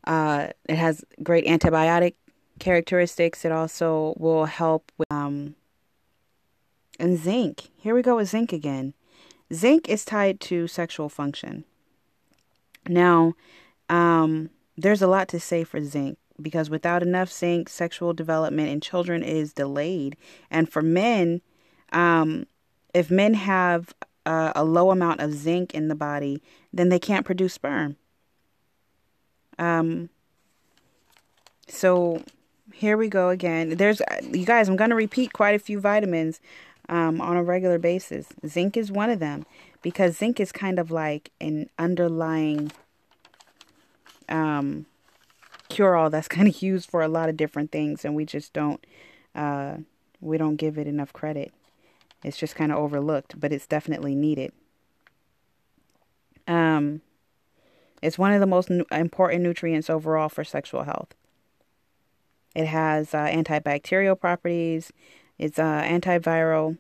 uh 0.05 0.49
it 0.69 0.77
has 0.77 1.05
great 1.23 1.47
antibiotic 1.47 2.15
characteristics. 2.59 3.45
It 3.45 3.53
also 3.53 4.15
will 4.19 4.47
help 4.47 4.93
with 4.99 5.11
um, 5.11 5.55
and 6.99 7.19
zinc. 7.19 7.69
Here 7.79 7.95
we 7.95 8.03
go 8.03 8.17
with 8.17 8.29
zinc 8.29 8.53
again. 8.53 8.95
Zinc 9.53 9.89
is 9.89 10.05
tied 10.05 10.41
to 10.41 10.67
sexual 10.67 11.09
function. 11.09 11.65
Now, 12.89 13.35
um, 13.89 14.51
there's 14.77 15.03
a 15.03 15.07
lot 15.07 15.29
to 15.29 15.41
say 15.41 15.65
for 15.65 15.83
zinc 15.85 16.19
because 16.41 16.71
without 16.71 17.03
enough 17.03 17.31
zinc, 17.31 17.69
sexual 17.69 18.13
development 18.13 18.69
in 18.69 18.81
children 18.81 19.23
is 19.23 19.53
delayed. 19.53 20.17
And 20.51 20.71
for 20.71 20.83
men, 20.83 21.41
um, 21.93 22.47
if 22.97 23.11
men 23.11 23.35
have 23.35 23.95
uh, 24.25 24.53
a 24.57 24.65
low 24.65 24.91
amount 24.91 25.21
of 25.21 25.35
zinc 25.35 25.75
in 25.75 25.89
the 25.89 25.95
body, 25.95 26.43
then 26.73 26.89
they 26.89 26.99
can't 26.99 27.27
produce 27.27 27.53
sperm. 27.53 27.97
Um, 29.59 30.09
so 31.69 32.23
here 32.73 32.97
we 32.97 33.09
go 33.09 33.29
again. 33.29 33.77
There's, 33.77 34.01
you 34.33 34.47
guys, 34.47 34.69
I'm 34.69 34.77
going 34.77 34.91
to 34.91 34.97
repeat 34.97 35.33
quite 35.33 35.55
a 35.55 35.59
few 35.59 35.79
vitamins 35.79 36.41
um, 36.89 37.21
on 37.21 37.37
a 37.37 37.43
regular 37.43 37.79
basis. 37.79 38.29
Zinc 38.47 38.77
is 38.77 38.91
one 38.91 39.11
of 39.11 39.19
them 39.19 39.45
because 39.83 40.17
zinc 40.17 40.41
is 40.41 40.51
kind 40.51 40.79
of 40.79 40.91
like 40.91 41.31
an 41.39 41.69
underlying 41.79 42.73
um, 44.29 44.87
cure 45.69 45.97
all 45.97 46.09
that's 46.09 46.29
kind 46.29 46.49
of 46.49 46.63
used 46.63 46.89
for 46.89 47.03
a 47.03 47.09
lot 47.09 47.29
of 47.29 47.37
different 47.37 47.71
things, 47.71 48.05
and 48.05 48.15
we 48.15 48.25
just 48.25 48.53
don't, 48.53 48.85
uh, 49.35 49.77
we 50.21 50.39
don't 50.39 50.57
give 50.57 50.79
it 50.79 50.87
enough 50.87 51.13
credit. 51.13 51.53
It's 52.25 52.37
just 52.37 52.55
kind 52.57 52.73
of 52.73 52.79
overlooked, 52.79 53.39
but 53.39 53.53
it's 53.53 53.67
definitely 53.67 54.15
needed. 54.15 54.53
Um, 56.49 57.03
it's 58.03 58.19
one 58.19 58.33
of 58.33 58.41
the 58.41 58.47
most 58.47 58.71
important 58.71 59.43
nutrients 59.43 59.91
overall 59.91 60.29
for 60.29 60.45
sexual 60.45 60.85
health. 60.85 61.15
It 62.55 62.67
has 62.67 63.15
uh, 63.15 63.27
antibacterial 63.27 64.19
properties. 64.19 64.93
It's 65.39 65.59
uh, 65.59 65.83
antiviral. 65.83 66.79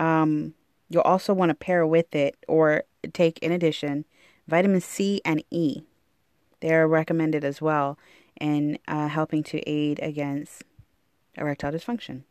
Um, 0.00 0.54
you'll 0.88 1.02
also 1.02 1.34
want 1.34 1.50
to 1.50 1.54
pair 1.54 1.86
with 1.86 2.14
it 2.14 2.36
or 2.48 2.84
take 3.12 3.38
in 3.40 3.52
addition 3.52 4.04
vitamin 4.48 4.80
C 4.80 5.20
and 5.24 5.44
E. 5.50 5.82
They're 6.60 6.88
recommended 6.88 7.44
as 7.44 7.60
well 7.60 7.98
in 8.40 8.78
uh, 8.88 9.08
helping 9.08 9.42
to 9.44 9.60
aid 9.68 9.98
against 10.02 10.64
erectile 11.36 11.72
dysfunction. 11.72 12.22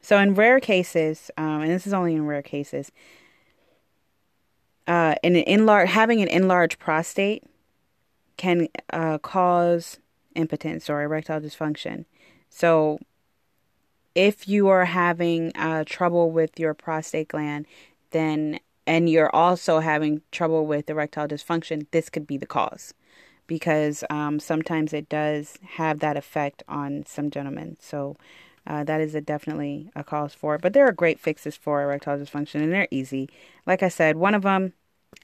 So, 0.00 0.18
in 0.18 0.34
rare 0.34 0.60
cases, 0.60 1.30
um, 1.36 1.62
and 1.62 1.70
this 1.70 1.86
is 1.86 1.92
only 1.92 2.14
in 2.14 2.26
rare 2.26 2.42
cases, 2.42 2.92
uh, 4.86 5.16
an 5.22 5.36
enlarge 5.36 5.88
having 5.90 6.22
an 6.22 6.28
enlarged 6.28 6.78
prostate 6.78 7.44
can 8.36 8.68
uh, 8.92 9.18
cause 9.18 9.98
impotence 10.34 10.88
or 10.88 11.02
erectile 11.02 11.40
dysfunction. 11.40 12.04
So, 12.48 12.98
if 14.14 14.48
you 14.48 14.68
are 14.68 14.86
having 14.86 15.52
uh, 15.56 15.84
trouble 15.86 16.30
with 16.30 16.58
your 16.58 16.74
prostate 16.74 17.28
gland, 17.28 17.66
then 18.10 18.60
and 18.86 19.10
you're 19.10 19.34
also 19.34 19.80
having 19.80 20.22
trouble 20.32 20.64
with 20.64 20.88
erectile 20.88 21.28
dysfunction, 21.28 21.86
this 21.90 22.08
could 22.08 22.26
be 22.26 22.38
the 22.38 22.46
cause 22.46 22.94
because 23.46 24.02
um, 24.08 24.40
sometimes 24.40 24.92
it 24.92 25.08
does 25.08 25.58
have 25.72 25.98
that 25.98 26.16
effect 26.16 26.62
on 26.68 27.04
some 27.06 27.30
gentlemen. 27.30 27.76
So 27.80 28.16
uh, 28.68 28.84
that 28.84 29.00
is 29.00 29.14
a 29.14 29.20
definitely 29.20 29.90
a 29.96 30.04
cause 30.04 30.34
for 30.34 30.54
it. 30.54 30.60
But 30.60 30.74
there 30.74 30.86
are 30.86 30.92
great 30.92 31.18
fixes 31.18 31.56
for 31.56 31.82
erectile 31.82 32.18
dysfunction, 32.18 32.62
and 32.62 32.72
they're 32.72 32.86
easy. 32.90 33.28
Like 33.66 33.82
I 33.82 33.88
said, 33.88 34.16
one 34.16 34.34
of 34.34 34.42
them 34.42 34.74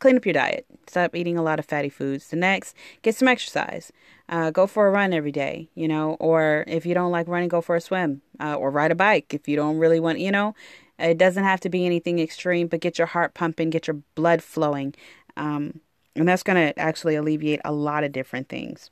clean 0.01 0.17
up 0.17 0.25
your 0.25 0.33
diet. 0.33 0.67
Stop 0.89 1.15
eating 1.15 1.37
a 1.37 1.43
lot 1.43 1.59
of 1.59 1.67
fatty 1.67 1.91
foods. 1.91 2.29
The 2.29 2.37
next, 2.37 2.75
get 3.03 3.15
some 3.15 3.29
exercise. 3.29 3.93
Uh, 4.31 4.51
go 4.51 4.67
for 4.67 4.87
a 4.87 4.91
run 4.91 5.13
every 5.13 5.31
day, 5.31 5.69
you 5.75 5.87
know, 5.87 6.15
or 6.19 6.65
if 6.67 6.87
you 6.87 6.95
don't 6.95 7.13
like 7.13 7.29
running, 7.29 7.49
go 7.49 7.61
for 7.61 7.77
a 7.77 7.81
swim 7.81 8.23
uh, 8.41 8.55
or 8.55 8.71
ride 8.71 8.91
a 8.91 8.95
bike. 8.95 9.35
If 9.35 9.47
you 9.47 9.57
don't 9.57 9.77
really 9.77 10.01
want, 10.01 10.21
you 10.21 10.33
know, 10.33 10.55
it 10.99 11.19
doesn't 11.19 11.45
have 11.45 11.61
to 11.61 11.69
be 11.69 11.85
anything 11.85 12.19
extreme, 12.19 12.67
but 12.67 12.81
get 12.81 12.97
your 12.97 13.09
heart 13.09 13.35
pumping, 13.35 13.69
get 13.69 13.87
your 13.87 14.01
blood 14.15 14.43
flowing. 14.43 14.95
Um, 15.37 15.81
and 16.17 16.27
that's 16.27 16.43
going 16.43 16.57
to 16.57 16.79
actually 16.79 17.17
alleviate 17.17 17.61
a 17.65 17.73
lot 17.73 18.05
of 18.05 18.13
different 18.13 18.49
things. 18.49 18.91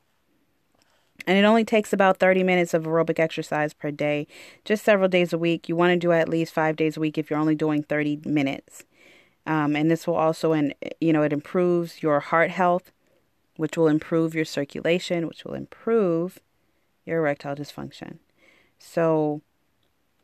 And 1.25 1.37
it 1.37 1.43
only 1.43 1.63
takes 1.63 1.93
about 1.93 2.17
30 2.17 2.43
minutes 2.43 2.73
of 2.73 2.83
aerobic 2.83 3.19
exercise 3.19 3.73
per 3.73 3.91
day, 3.91 4.27
just 4.65 4.83
several 4.83 5.07
days 5.07 5.33
a 5.33 5.37
week. 5.37 5.69
You 5.69 5.75
want 5.75 5.91
to 5.91 5.97
do 5.97 6.11
at 6.11 6.29
least 6.29 6.53
five 6.53 6.75
days 6.75 6.97
a 6.97 6.99
week 6.99 7.17
if 7.17 7.29
you're 7.29 7.39
only 7.39 7.55
doing 7.55 7.83
30 7.83 8.21
minutes. 8.25 8.83
Um, 9.45 9.75
and 9.75 9.91
this 9.91 10.07
will 10.07 10.15
also, 10.15 10.53
and 10.53 10.73
you 11.01 11.13
know, 11.13 11.23
it 11.23 11.33
improves 11.33 12.01
your 12.01 12.19
heart 12.19 12.51
health, 12.51 12.91
which 13.57 13.77
will 13.77 13.87
improve 13.87 14.33
your 14.33 14.45
circulation, 14.45 15.27
which 15.27 15.43
will 15.45 15.53
improve 15.53 16.39
your 17.05 17.19
erectile 17.19 17.55
dysfunction. 17.55 18.19
So, 18.79 19.41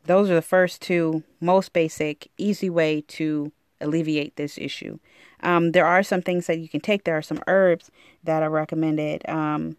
those 0.04 0.30
are 0.30 0.34
the 0.34 0.42
first 0.42 0.80
two 0.80 1.22
most 1.40 1.72
basic, 1.74 2.30
easy 2.38 2.70
way 2.70 3.02
to 3.08 3.52
alleviate 3.80 4.36
this 4.36 4.56
issue. 4.56 4.98
Um, 5.42 5.72
there 5.72 5.86
are 5.86 6.02
some 6.02 6.22
things 6.22 6.46
that 6.46 6.58
you 6.58 6.68
can 6.68 6.80
take. 6.80 7.04
There 7.04 7.16
are 7.16 7.22
some 7.22 7.42
herbs 7.46 7.90
that 8.24 8.42
are 8.42 8.50
recommended. 8.50 9.28
Um, 9.28 9.76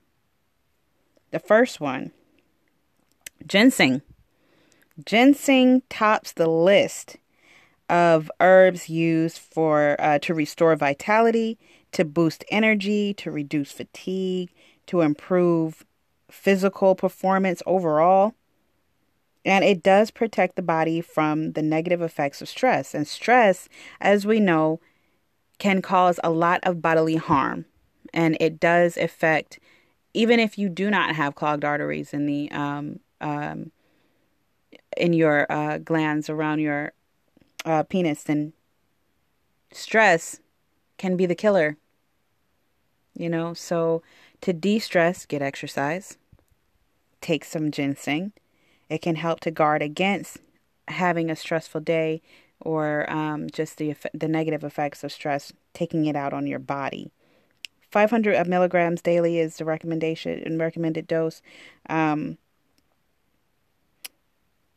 the 1.32 1.40
first 1.40 1.80
one, 1.80 2.12
ginseng. 3.46 4.02
Ginseng 5.06 5.82
tops 5.90 6.34
the 6.34 6.50
list 6.50 7.18
of 7.90 8.32
herbs 8.40 8.90
used 8.90 9.38
for 9.38 9.96
uh, 10.00 10.20
to 10.20 10.34
restore 10.34 10.76
vitality, 10.76 11.58
to 11.92 12.06
boost 12.06 12.46
energy, 12.50 13.14
to 13.16 13.32
reduce 13.32 13.72
fatigue, 13.72 14.52
to 14.88 15.02
improve 15.02 15.86
physical 16.30 16.96
performance 16.96 17.62
overall. 17.66 18.34
And 19.44 19.66
it 19.66 19.82
does 19.82 20.12
protect 20.12 20.56
the 20.56 20.62
body 20.62 21.02
from 21.02 21.54
the 21.54 21.62
negative 21.62 22.02
effects 22.02 22.42
of 22.42 22.50
stress. 22.50 22.94
And 22.94 23.08
stress, 23.08 23.68
as 24.00 24.26
we 24.26 24.40
know, 24.40 24.80
can 25.58 25.82
cause 25.82 26.20
a 26.24 26.30
lot 26.30 26.60
of 26.64 26.82
bodily 26.82 27.16
harm. 27.16 27.66
And 28.14 28.38
it 28.40 28.60
does 28.60 28.98
affect, 28.98 29.60
even 30.14 30.40
if 30.40 30.58
you 30.58 30.70
do 30.70 30.90
not 30.90 31.16
have 31.16 31.36
clogged 31.36 31.64
arteries 31.64 32.14
in 32.14 32.26
the 32.26 32.52
um, 32.52 33.00
um, 33.20 33.72
in 34.98 35.14
your 35.14 35.52
uh, 35.52 35.78
glands 35.78 36.30
around 36.30 36.60
your 36.60 36.94
uh, 37.66 37.84
penis, 37.84 38.24
then 38.24 38.54
stress 39.72 40.40
can 40.98 41.16
be 41.16 41.26
the 41.26 41.36
killer. 41.36 41.78
You 43.14 43.30
know, 43.30 43.54
so 43.54 44.02
to 44.42 44.54
de 44.54 44.80
stress, 44.80 45.26
get 45.26 45.42
exercise, 45.42 46.18
take 47.20 47.46
some 47.46 47.72
ginseng. 47.72 48.32
It 48.90 49.02
can 49.02 49.16
help 49.16 49.40
to 49.42 49.52
guard 49.52 49.82
against 49.82 50.40
having 50.88 51.30
a 51.30 51.36
stressful 51.36 51.82
day 51.82 52.22
or 52.60 53.10
um, 53.12 53.50
just 53.50 53.78
the 53.78 53.96
the 54.14 54.28
negative 54.28 54.64
effects 54.64 55.04
of 55.04 55.12
stress, 55.12 55.54
taking 55.74 56.06
it 56.06 56.16
out 56.16 56.34
on 56.34 56.48
your 56.48 56.60
body. 56.60 57.12
500 57.92 58.48
milligrams 58.48 59.02
daily 59.02 59.40
is 59.40 59.58
the 59.58 59.66
recommendation 59.66 60.42
and 60.46 60.60
recommended 60.60 61.08
dose. 61.08 61.42
Um, 61.90 62.38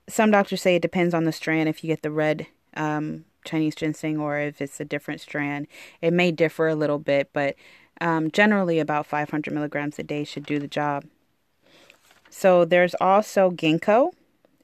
some 0.09 0.31
doctors 0.31 0.61
say 0.61 0.77
it 0.77 0.83
depends 0.83 1.15
on 1.15 1.25
the 1.25 1.33
strand. 1.33 1.69
If 1.69 1.83
you 1.83 1.89
get 1.89 2.03
the 2.03 2.11
red 2.11 2.47
um, 2.77 3.25
Chinese 3.45 3.75
ginseng 3.75 4.19
or 4.19 4.39
if 4.39 4.61
it's 4.61 4.81
a 4.81 4.85
different 4.85 5.21
strand, 5.21 5.67
it 6.03 6.13
may 6.13 6.33
differ 6.33 6.69
a 6.69 6.75
little 6.75 6.99
bit, 6.99 7.31
but 7.33 7.55
um, 8.01 8.31
generally 8.31 8.81
about 8.81 9.07
500 9.07 9.55
milligrams 9.55 9.99
a 9.99 10.03
day 10.03 10.25
should 10.25 10.45
do 10.45 10.59
the 10.59 10.69
job. 10.69 11.05
So 12.29 12.65
there's 12.65 12.95
also 13.01 13.51
ginkgo. 13.51 14.13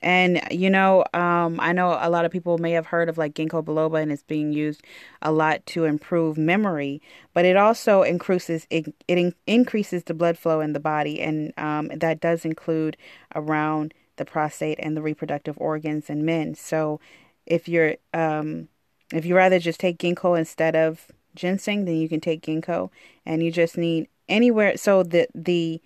And 0.02 0.40
you 0.50 0.70
know, 0.70 1.04
um, 1.12 1.60
I 1.60 1.72
know 1.72 1.98
a 2.00 2.08
lot 2.08 2.24
of 2.24 2.32
people 2.32 2.58
may 2.58 2.72
have 2.72 2.86
heard 2.86 3.08
of 3.08 3.18
like 3.18 3.34
ginkgo 3.34 3.62
biloba, 3.62 4.00
and 4.02 4.10
it's 4.10 4.22
being 4.22 4.52
used 4.52 4.82
a 5.22 5.32
lot 5.32 5.64
to 5.66 5.84
improve 5.84 6.38
memory. 6.38 7.02
But 7.34 7.44
it 7.44 7.56
also 7.56 8.02
increases 8.02 8.66
it, 8.70 8.94
it 9.08 9.18
in, 9.18 9.34
increases 9.46 10.04
the 10.04 10.14
blood 10.14 10.38
flow 10.38 10.60
in 10.60 10.72
the 10.72 10.80
body, 10.80 11.20
and 11.20 11.52
um, 11.58 11.88
that 11.88 12.20
does 12.20 12.44
include 12.44 12.96
around 13.34 13.92
the 14.16 14.24
prostate 14.24 14.78
and 14.80 14.96
the 14.96 15.02
reproductive 15.02 15.56
organs 15.58 16.08
in 16.08 16.24
men. 16.24 16.54
So 16.54 17.00
if 17.46 17.68
you're 17.68 17.96
um, 18.14 18.68
if 19.12 19.26
you 19.26 19.36
rather 19.36 19.58
just 19.58 19.80
take 19.80 19.98
ginkgo 19.98 20.38
instead 20.38 20.76
of 20.76 21.10
ginseng, 21.34 21.84
then 21.84 21.96
you 21.96 22.08
can 22.08 22.20
take 22.20 22.42
ginkgo, 22.42 22.90
and 23.26 23.42
you 23.42 23.52
just 23.52 23.76
need 23.76 24.08
anywhere. 24.28 24.78
So 24.78 25.02
the 25.02 25.28
the 25.34 25.82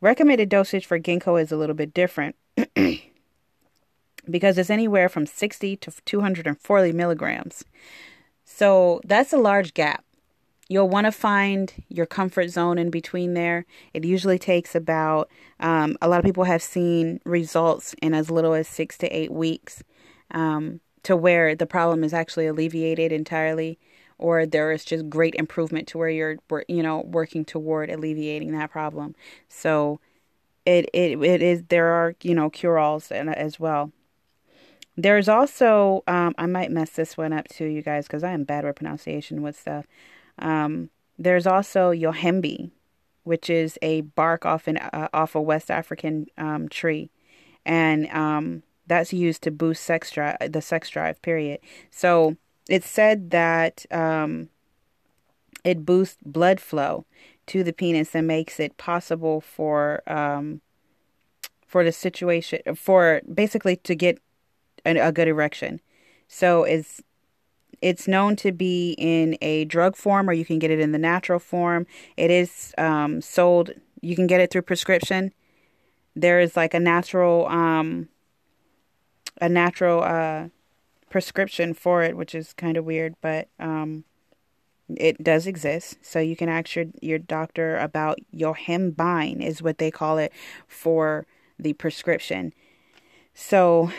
recommended 0.00 0.48
dosage 0.48 0.86
for 0.86 1.00
ginkgo 1.00 1.40
is 1.42 1.50
a 1.50 1.56
little 1.56 1.74
bit 1.74 1.92
different. 1.92 2.36
because 4.30 4.58
it's 4.58 4.70
anywhere 4.70 5.08
from 5.08 5.26
60 5.26 5.76
to 5.76 5.92
240 6.04 6.92
milligrams. 6.92 7.64
So 8.44 9.00
that's 9.04 9.32
a 9.32 9.38
large 9.38 9.74
gap. 9.74 10.04
You'll 10.68 10.88
want 10.88 11.06
to 11.06 11.12
find 11.12 11.72
your 11.88 12.06
comfort 12.06 12.48
zone 12.48 12.78
in 12.78 12.90
between 12.90 13.34
there. 13.34 13.66
It 13.94 14.04
usually 14.04 14.38
takes 14.38 14.74
about, 14.74 15.28
um, 15.60 15.96
a 16.02 16.08
lot 16.08 16.18
of 16.18 16.24
people 16.24 16.44
have 16.44 16.62
seen 16.62 17.20
results 17.24 17.94
in 18.02 18.14
as 18.14 18.30
little 18.30 18.52
as 18.52 18.66
six 18.66 18.98
to 18.98 19.08
eight 19.08 19.30
weeks 19.30 19.84
um, 20.32 20.80
to 21.04 21.16
where 21.16 21.54
the 21.54 21.66
problem 21.66 22.02
is 22.02 22.12
actually 22.12 22.46
alleviated 22.46 23.12
entirely 23.12 23.78
or 24.18 24.46
there 24.46 24.72
is 24.72 24.84
just 24.84 25.08
great 25.08 25.34
improvement 25.34 25.86
to 25.88 25.98
where 25.98 26.08
you're 26.08 26.36
you 26.68 26.82
know 26.82 27.02
working 27.06 27.44
toward 27.44 27.90
alleviating 27.90 28.52
that 28.52 28.70
problem 28.70 29.14
so 29.48 30.00
it 30.64 30.88
it, 30.92 31.22
it 31.22 31.42
is 31.42 31.62
there 31.68 31.88
are 31.88 32.14
you 32.22 32.34
know 32.34 32.50
cure 32.50 32.78
alls 32.78 33.10
as 33.12 33.60
well 33.60 33.92
there's 34.96 35.28
also, 35.28 36.02
um, 36.06 36.34
I 36.38 36.46
might 36.46 36.70
mess 36.70 36.90
this 36.90 37.16
one 37.16 37.32
up 37.32 37.48
too, 37.48 37.66
you 37.66 37.82
guys, 37.82 38.06
because 38.06 38.24
I 38.24 38.32
am 38.32 38.44
bad 38.44 38.64
with 38.64 38.76
pronunciation 38.76 39.42
with 39.42 39.58
stuff. 39.58 39.86
Um, 40.38 40.90
there's 41.18 41.46
also 41.46 41.92
yohimbe, 41.92 42.70
which 43.24 43.50
is 43.50 43.78
a 43.82 44.02
bark 44.02 44.46
off 44.46 44.66
an 44.66 44.78
uh, 44.78 45.08
off 45.12 45.34
a 45.34 45.40
West 45.40 45.70
African 45.70 46.26
um, 46.38 46.68
tree, 46.68 47.10
and 47.64 48.08
um, 48.10 48.62
that's 48.86 49.12
used 49.12 49.42
to 49.42 49.50
boost 49.50 49.82
sex 49.82 50.10
drive, 50.10 50.36
the 50.52 50.62
sex 50.62 50.88
drive. 50.88 51.20
Period. 51.22 51.60
So 51.90 52.36
it's 52.68 52.88
said 52.88 53.30
that 53.30 53.84
um, 53.90 54.48
it 55.64 55.84
boosts 55.84 56.18
blood 56.24 56.60
flow 56.60 57.04
to 57.46 57.62
the 57.62 57.72
penis 57.72 58.14
and 58.14 58.26
makes 58.26 58.60
it 58.60 58.76
possible 58.76 59.40
for 59.40 60.02
um, 60.06 60.60
for 61.66 61.84
the 61.84 61.92
situation 61.92 62.60
for 62.74 63.20
basically 63.32 63.76
to 63.76 63.94
get 63.94 64.18
a, 64.86 65.08
a 65.08 65.12
good 65.12 65.28
erection. 65.28 65.80
So 66.28 66.64
it's 66.64 67.02
it's 67.82 68.08
known 68.08 68.36
to 68.36 68.52
be 68.52 68.94
in 68.98 69.36
a 69.42 69.64
drug 69.66 69.96
form, 69.96 70.30
or 70.30 70.32
you 70.32 70.44
can 70.44 70.58
get 70.58 70.70
it 70.70 70.80
in 70.80 70.92
the 70.92 70.98
natural 70.98 71.38
form. 71.38 71.86
It 72.16 72.30
is 72.30 72.72
um, 72.78 73.20
sold. 73.20 73.70
You 74.00 74.16
can 74.16 74.26
get 74.26 74.40
it 74.40 74.50
through 74.50 74.62
prescription. 74.62 75.32
There 76.14 76.40
is 76.40 76.56
like 76.56 76.72
a 76.72 76.80
natural, 76.80 77.46
um, 77.48 78.08
a 79.40 79.48
natural 79.48 80.02
uh, 80.02 80.48
prescription 81.10 81.74
for 81.74 82.02
it, 82.02 82.16
which 82.16 82.34
is 82.34 82.54
kind 82.54 82.78
of 82.78 82.86
weird, 82.86 83.14
but 83.20 83.48
um, 83.60 84.04
it 84.96 85.22
does 85.22 85.46
exist. 85.46 85.98
So 86.00 86.18
you 86.18 86.36
can 86.36 86.48
ask 86.48 86.74
your 86.74 86.86
your 87.02 87.18
doctor 87.18 87.76
about 87.76 88.18
yohimbine, 88.34 89.42
is 89.42 89.62
what 89.62 89.78
they 89.78 89.90
call 89.90 90.16
it 90.16 90.32
for 90.66 91.26
the 91.58 91.74
prescription. 91.74 92.54
So 93.34 93.90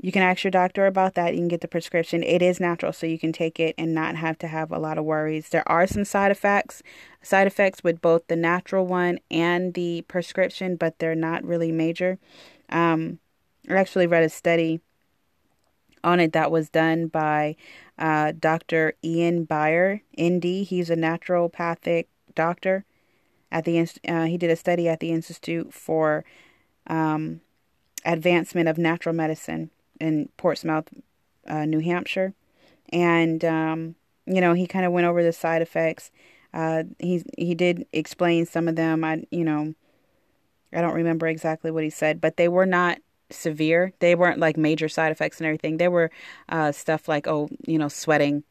you 0.00 0.12
can 0.12 0.22
ask 0.22 0.44
your 0.44 0.52
doctor 0.52 0.86
about 0.86 1.14
that. 1.14 1.34
You 1.34 1.40
can 1.40 1.48
get 1.48 1.60
the 1.60 1.68
prescription. 1.68 2.22
It 2.22 2.40
is 2.40 2.60
natural, 2.60 2.92
so 2.92 3.06
you 3.06 3.18
can 3.18 3.32
take 3.32 3.58
it 3.58 3.74
and 3.76 3.94
not 3.94 4.14
have 4.14 4.38
to 4.38 4.46
have 4.46 4.70
a 4.70 4.78
lot 4.78 4.96
of 4.96 5.04
worries. 5.04 5.48
There 5.48 5.68
are 5.68 5.88
some 5.88 6.04
side 6.04 6.30
effects, 6.30 6.82
side 7.20 7.48
effects 7.48 7.82
with 7.82 8.00
both 8.00 8.28
the 8.28 8.36
natural 8.36 8.86
one 8.86 9.18
and 9.28 9.74
the 9.74 10.02
prescription, 10.02 10.76
but 10.76 10.98
they're 10.98 11.16
not 11.16 11.44
really 11.44 11.72
major. 11.72 12.18
Um, 12.68 13.18
I 13.68 13.74
actually 13.74 14.06
read 14.06 14.22
a 14.22 14.28
study 14.28 14.80
on 16.04 16.20
it 16.20 16.32
that 16.32 16.52
was 16.52 16.70
done 16.70 17.08
by 17.08 17.56
uh, 17.98 18.32
Dr. 18.38 18.94
Ian 19.02 19.44
Beyer, 19.44 20.02
ND. 20.20 20.44
He's 20.44 20.90
a 20.90 20.96
naturopathic 20.96 22.06
doctor 22.36 22.84
at 23.50 23.64
the 23.64 23.80
uh, 24.06 24.24
he 24.24 24.38
did 24.38 24.50
a 24.50 24.56
study 24.56 24.88
at 24.88 25.00
the 25.00 25.10
Institute 25.10 25.74
for 25.74 26.24
um, 26.86 27.40
Advancement 28.04 28.68
of 28.68 28.78
Natural 28.78 29.14
Medicine 29.14 29.70
in 30.00 30.28
Portsmouth, 30.36 30.88
uh, 31.46 31.64
New 31.64 31.80
Hampshire, 31.80 32.34
and 32.90 33.44
um, 33.44 33.94
you 34.26 34.40
know 34.40 34.54
he 34.54 34.66
kind 34.66 34.84
of 34.84 34.92
went 34.92 35.06
over 35.06 35.22
the 35.22 35.32
side 35.32 35.62
effects. 35.62 36.10
Uh, 36.54 36.84
he 36.98 37.22
he 37.36 37.54
did 37.54 37.86
explain 37.92 38.46
some 38.46 38.68
of 38.68 38.76
them. 38.76 39.04
I 39.04 39.24
you 39.30 39.44
know 39.44 39.74
I 40.72 40.80
don't 40.80 40.94
remember 40.94 41.26
exactly 41.26 41.70
what 41.70 41.84
he 41.84 41.90
said, 41.90 42.20
but 42.20 42.36
they 42.36 42.48
were 42.48 42.66
not 42.66 42.98
severe. 43.30 43.92
They 44.00 44.14
weren't 44.14 44.38
like 44.38 44.56
major 44.56 44.88
side 44.88 45.12
effects 45.12 45.38
and 45.38 45.46
everything. 45.46 45.76
They 45.76 45.88
were 45.88 46.10
uh, 46.48 46.72
stuff 46.72 47.08
like 47.08 47.26
oh 47.26 47.48
you 47.66 47.78
know 47.78 47.88
sweating 47.88 48.44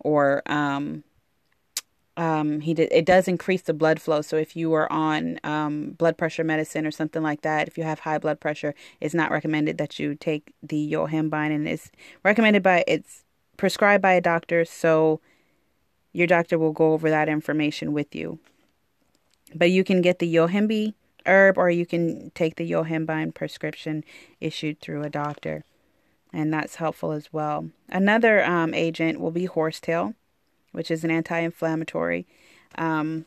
or 0.00 0.42
um, 0.46 1.04
um, 2.16 2.60
he 2.60 2.74
did 2.74 2.92
it 2.92 3.04
does 3.04 3.26
increase 3.26 3.62
the 3.62 3.74
blood 3.74 4.00
flow. 4.00 4.22
So 4.22 4.36
if 4.36 4.54
you 4.54 4.72
are 4.74 4.90
on 4.92 5.40
um, 5.44 5.90
blood 5.92 6.16
pressure 6.16 6.44
medicine 6.44 6.86
or 6.86 6.90
something 6.90 7.22
like 7.22 7.42
that 7.42 7.68
if 7.68 7.76
you 7.76 7.84
have 7.84 8.00
high 8.00 8.18
blood 8.18 8.40
pressure 8.40 8.74
it's 9.00 9.14
not 9.14 9.30
recommended 9.30 9.78
that 9.78 9.98
you 9.98 10.14
take 10.14 10.52
the 10.62 10.92
yohimbine 10.92 11.54
and 11.54 11.66
it's 11.66 11.90
recommended 12.22 12.62
by 12.62 12.84
it's 12.86 13.24
prescribed 13.56 14.02
by 14.02 14.12
a 14.12 14.20
doctor. 14.20 14.64
So 14.64 15.20
your 16.12 16.26
doctor 16.26 16.58
will 16.58 16.72
go 16.72 16.92
over 16.92 17.10
that 17.10 17.28
information 17.28 17.92
with 17.92 18.14
you. 18.14 18.38
But 19.54 19.70
you 19.70 19.84
can 19.84 20.00
get 20.00 20.18
the 20.18 20.32
yohimbe 20.32 20.94
herb 21.26 21.58
or 21.58 21.70
you 21.70 21.86
can 21.86 22.30
take 22.34 22.56
the 22.56 22.70
yohimbine 22.70 23.34
prescription 23.34 24.04
issued 24.40 24.80
through 24.80 25.02
a 25.02 25.10
doctor. 25.10 25.64
And 26.32 26.52
that's 26.52 26.76
helpful 26.76 27.12
as 27.12 27.32
well. 27.32 27.70
Another 27.88 28.44
um, 28.44 28.74
agent 28.74 29.20
will 29.20 29.30
be 29.30 29.46
horsetail 29.46 30.14
which 30.74 30.90
is 30.90 31.04
an 31.04 31.10
anti 31.10 31.38
inflammatory. 31.38 32.26
Um, 32.76 33.26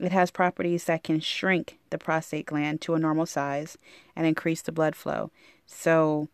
it 0.00 0.10
has 0.10 0.30
properties 0.30 0.84
that 0.84 1.04
can 1.04 1.20
shrink 1.20 1.78
the 1.90 1.98
prostate 1.98 2.46
gland 2.46 2.80
to 2.80 2.94
a 2.94 2.98
normal 2.98 3.26
size 3.26 3.78
and 4.16 4.26
increase 4.26 4.62
the 4.62 4.72
blood 4.72 4.96
flow. 4.96 5.30
So 5.66 6.28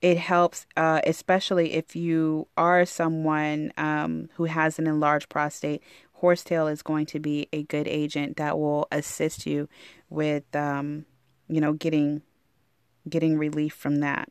it 0.00 0.18
helps, 0.18 0.66
uh, 0.76 1.00
especially 1.06 1.74
if 1.74 1.94
you 1.94 2.48
are 2.56 2.84
someone 2.84 3.72
um, 3.76 4.30
who 4.34 4.44
has 4.46 4.78
an 4.78 4.86
enlarged 4.86 5.28
prostate. 5.28 5.82
Horsetail 6.14 6.66
is 6.66 6.82
going 6.82 7.06
to 7.06 7.20
be 7.20 7.48
a 7.52 7.62
good 7.64 7.86
agent 7.86 8.36
that 8.38 8.58
will 8.58 8.88
assist 8.90 9.46
you 9.46 9.68
with, 10.08 10.44
um, 10.56 11.04
you 11.48 11.60
know, 11.60 11.72
getting 11.74 12.22
getting 13.08 13.36
relief 13.36 13.74
from 13.74 13.96
that. 13.96 14.28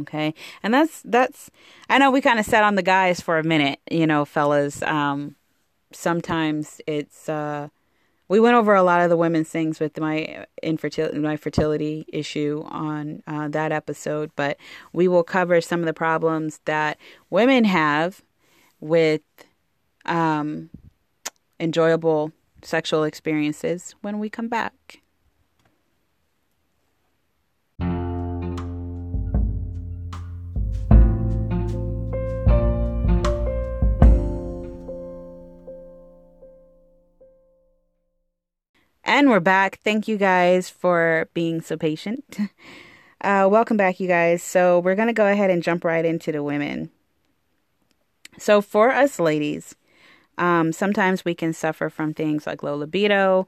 Okay. 0.00 0.34
And 0.62 0.72
that's 0.72 1.02
that's 1.02 1.50
I 1.88 1.98
know 1.98 2.10
we 2.10 2.20
kind 2.20 2.38
of 2.38 2.46
sat 2.46 2.64
on 2.64 2.76
the 2.76 2.82
guys 2.82 3.20
for 3.20 3.38
a 3.38 3.44
minute, 3.44 3.80
you 3.90 4.06
know, 4.06 4.24
fellas. 4.24 4.82
Um 4.82 5.36
sometimes 5.92 6.80
it's 6.86 7.28
uh 7.28 7.68
we 8.28 8.40
went 8.40 8.56
over 8.56 8.74
a 8.74 8.82
lot 8.82 9.02
of 9.02 9.10
the 9.10 9.16
women's 9.16 9.50
things 9.50 9.78
with 9.78 9.98
my 10.00 10.46
infertility 10.62 11.18
my 11.18 11.36
fertility 11.36 12.06
issue 12.08 12.62
on 12.66 13.22
uh, 13.26 13.48
that 13.48 13.72
episode, 13.72 14.30
but 14.36 14.56
we 14.92 15.08
will 15.08 15.24
cover 15.24 15.60
some 15.60 15.80
of 15.80 15.86
the 15.86 15.92
problems 15.94 16.60
that 16.64 16.98
women 17.28 17.64
have 17.64 18.22
with 18.80 19.22
um 20.06 20.70
enjoyable 21.60 22.32
sexual 22.62 23.04
experiences 23.04 23.94
when 24.00 24.18
we 24.18 24.30
come 24.30 24.48
back. 24.48 25.01
And 39.22 39.30
we're 39.30 39.38
back. 39.38 39.78
Thank 39.84 40.08
you 40.08 40.16
guys 40.16 40.68
for 40.68 41.28
being 41.32 41.60
so 41.60 41.76
patient. 41.76 42.24
Uh, 43.24 43.46
welcome 43.48 43.76
back, 43.76 44.00
you 44.00 44.08
guys. 44.08 44.42
So, 44.42 44.80
we're 44.80 44.96
going 44.96 45.06
to 45.06 45.12
go 45.12 45.28
ahead 45.28 45.48
and 45.48 45.62
jump 45.62 45.84
right 45.84 46.04
into 46.04 46.32
the 46.32 46.42
women. 46.42 46.90
So, 48.36 48.60
for 48.60 48.90
us 48.90 49.20
ladies, 49.20 49.76
um, 50.38 50.72
sometimes 50.72 51.24
we 51.24 51.32
can 51.32 51.52
suffer 51.52 51.88
from 51.88 52.14
things 52.14 52.48
like 52.48 52.64
low 52.64 52.74
libido, 52.74 53.46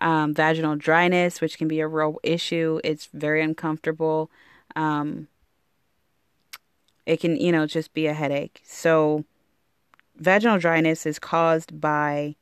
um, 0.00 0.32
vaginal 0.32 0.76
dryness, 0.76 1.40
which 1.40 1.58
can 1.58 1.66
be 1.66 1.80
a 1.80 1.88
real 1.88 2.20
issue. 2.22 2.78
It's 2.84 3.08
very 3.12 3.42
uncomfortable. 3.42 4.30
Um, 4.76 5.26
it 7.04 7.18
can, 7.18 7.34
you 7.36 7.50
know, 7.50 7.66
just 7.66 7.92
be 7.94 8.06
a 8.06 8.14
headache. 8.14 8.62
So, 8.64 9.24
vaginal 10.14 10.60
dryness 10.60 11.04
is 11.04 11.18
caused 11.18 11.80
by 11.80 12.36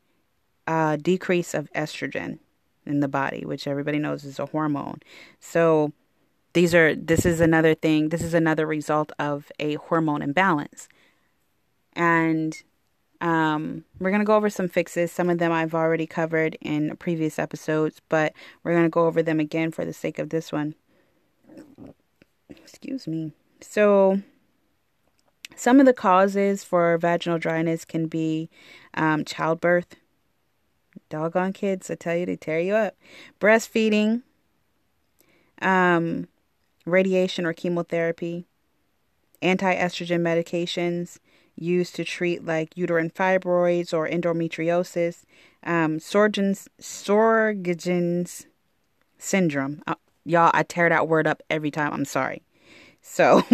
a 0.67 0.99
decrease 1.01 1.55
of 1.55 1.73
estrogen 1.73 2.41
in 2.87 3.01
the 3.01 3.09
body, 3.09 3.45
which 3.45 3.67
everybody 3.67 3.99
knows 3.99 4.25
is 4.25 4.39
a 4.39 4.47
hormone. 4.47 5.01
So, 5.41 5.93
these 6.53 6.75
are 6.75 6.95
this 6.95 7.27
is 7.27 7.41
another 7.41 7.75
thing. 7.75 8.11
This 8.11 8.23
is 8.23 8.35
another 8.35 8.67
result 8.67 9.13
of 9.19 9.51
a 9.59 9.75
hormone 9.75 10.23
imbalance, 10.23 10.89
and 11.95 12.57
um, 13.21 13.85
we're 13.99 14.11
gonna 14.11 14.25
go 14.25 14.37
over 14.37 14.51
some 14.51 14.69
fixes. 14.69 15.11
Some 15.11 15.31
of 15.31 15.39
them 15.39 15.51
I've 15.51 15.75
already 15.75 16.07
covered 16.07 16.57
in 16.61 16.97
previous 16.97 17.39
episodes, 17.39 18.01
but 18.09 18.33
we're 18.63 18.75
gonna 18.75 18.89
go 18.89 19.07
over 19.07 19.23
them 19.23 19.41
again 19.41 19.71
for 19.71 19.85
the 19.85 19.93
sake 19.93 20.19
of 20.19 20.31
this 20.31 20.53
one. 20.53 20.75
Excuse 22.49 23.09
me. 23.09 23.33
So 23.61 24.21
some 25.57 25.81
of 25.81 25.87
the 25.87 25.93
causes 25.93 26.65
for 26.65 26.99
vaginal 26.99 27.39
dryness 27.39 27.85
can 27.85 28.07
be 28.07 28.51
um, 28.95 29.25
childbirth. 29.25 29.97
Doggone 31.09 31.53
kids, 31.53 31.91
I 31.91 31.95
tell 31.95 32.17
you, 32.17 32.27
they 32.27 32.37
tear 32.37 32.61
you 32.61 32.75
up. 32.75 32.97
Breastfeeding, 33.41 34.23
um, 35.63 36.29
radiation 36.87 37.47
or 37.47 37.53
chemotherapy, 37.53 38.47
anti 39.43 39.75
estrogen 39.75 40.21
medications 40.21 41.19
used 41.57 41.95
to 41.95 42.05
treat 42.05 42.45
like 42.45 42.77
uterine 42.77 43.11
fibroids 43.11 43.93
or 43.93 44.09
endometriosis, 44.09 45.23
um, 45.63 45.99
Sorgen's, 45.99 46.69
Sorgen's 46.81 48.47
syndrome. 49.19 49.83
Uh, 49.87 49.95
y'all, 50.25 50.51
I 50.53 50.63
tear 50.63 50.89
that 50.89 51.09
word 51.09 51.27
up 51.27 51.43
every 51.49 51.71
time. 51.71 51.93
I'm 51.93 52.05
sorry. 52.05 52.43
So, 53.01 53.43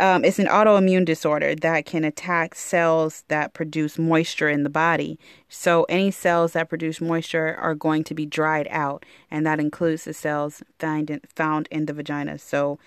Um, 0.00 0.24
it's 0.24 0.40
an 0.40 0.46
autoimmune 0.46 1.04
disorder 1.04 1.54
that 1.54 1.86
can 1.86 2.02
attack 2.02 2.56
cells 2.56 3.22
that 3.28 3.54
produce 3.54 3.96
moisture 3.96 4.48
in 4.48 4.64
the 4.64 4.70
body. 4.70 5.18
So, 5.48 5.84
any 5.84 6.10
cells 6.10 6.52
that 6.54 6.68
produce 6.68 7.00
moisture 7.00 7.54
are 7.60 7.76
going 7.76 8.02
to 8.04 8.14
be 8.14 8.26
dried 8.26 8.66
out, 8.70 9.04
and 9.30 9.46
that 9.46 9.60
includes 9.60 10.04
the 10.04 10.12
cells 10.12 10.62
found 10.80 11.10
in, 11.10 11.20
found 11.36 11.68
in 11.70 11.86
the 11.86 11.92
vagina. 11.92 12.38
So, 12.38 12.80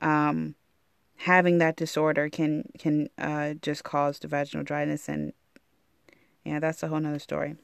um, 0.00 0.54
having 1.16 1.58
that 1.58 1.76
disorder 1.76 2.30
can 2.30 2.70
can 2.78 3.10
uh, 3.18 3.54
just 3.60 3.84
cause 3.84 4.18
the 4.18 4.28
vaginal 4.28 4.64
dryness, 4.64 5.10
and 5.10 5.34
yeah, 6.42 6.58
that's 6.58 6.82
a 6.82 6.88
whole 6.88 7.00
nother 7.00 7.18
story. 7.18 7.56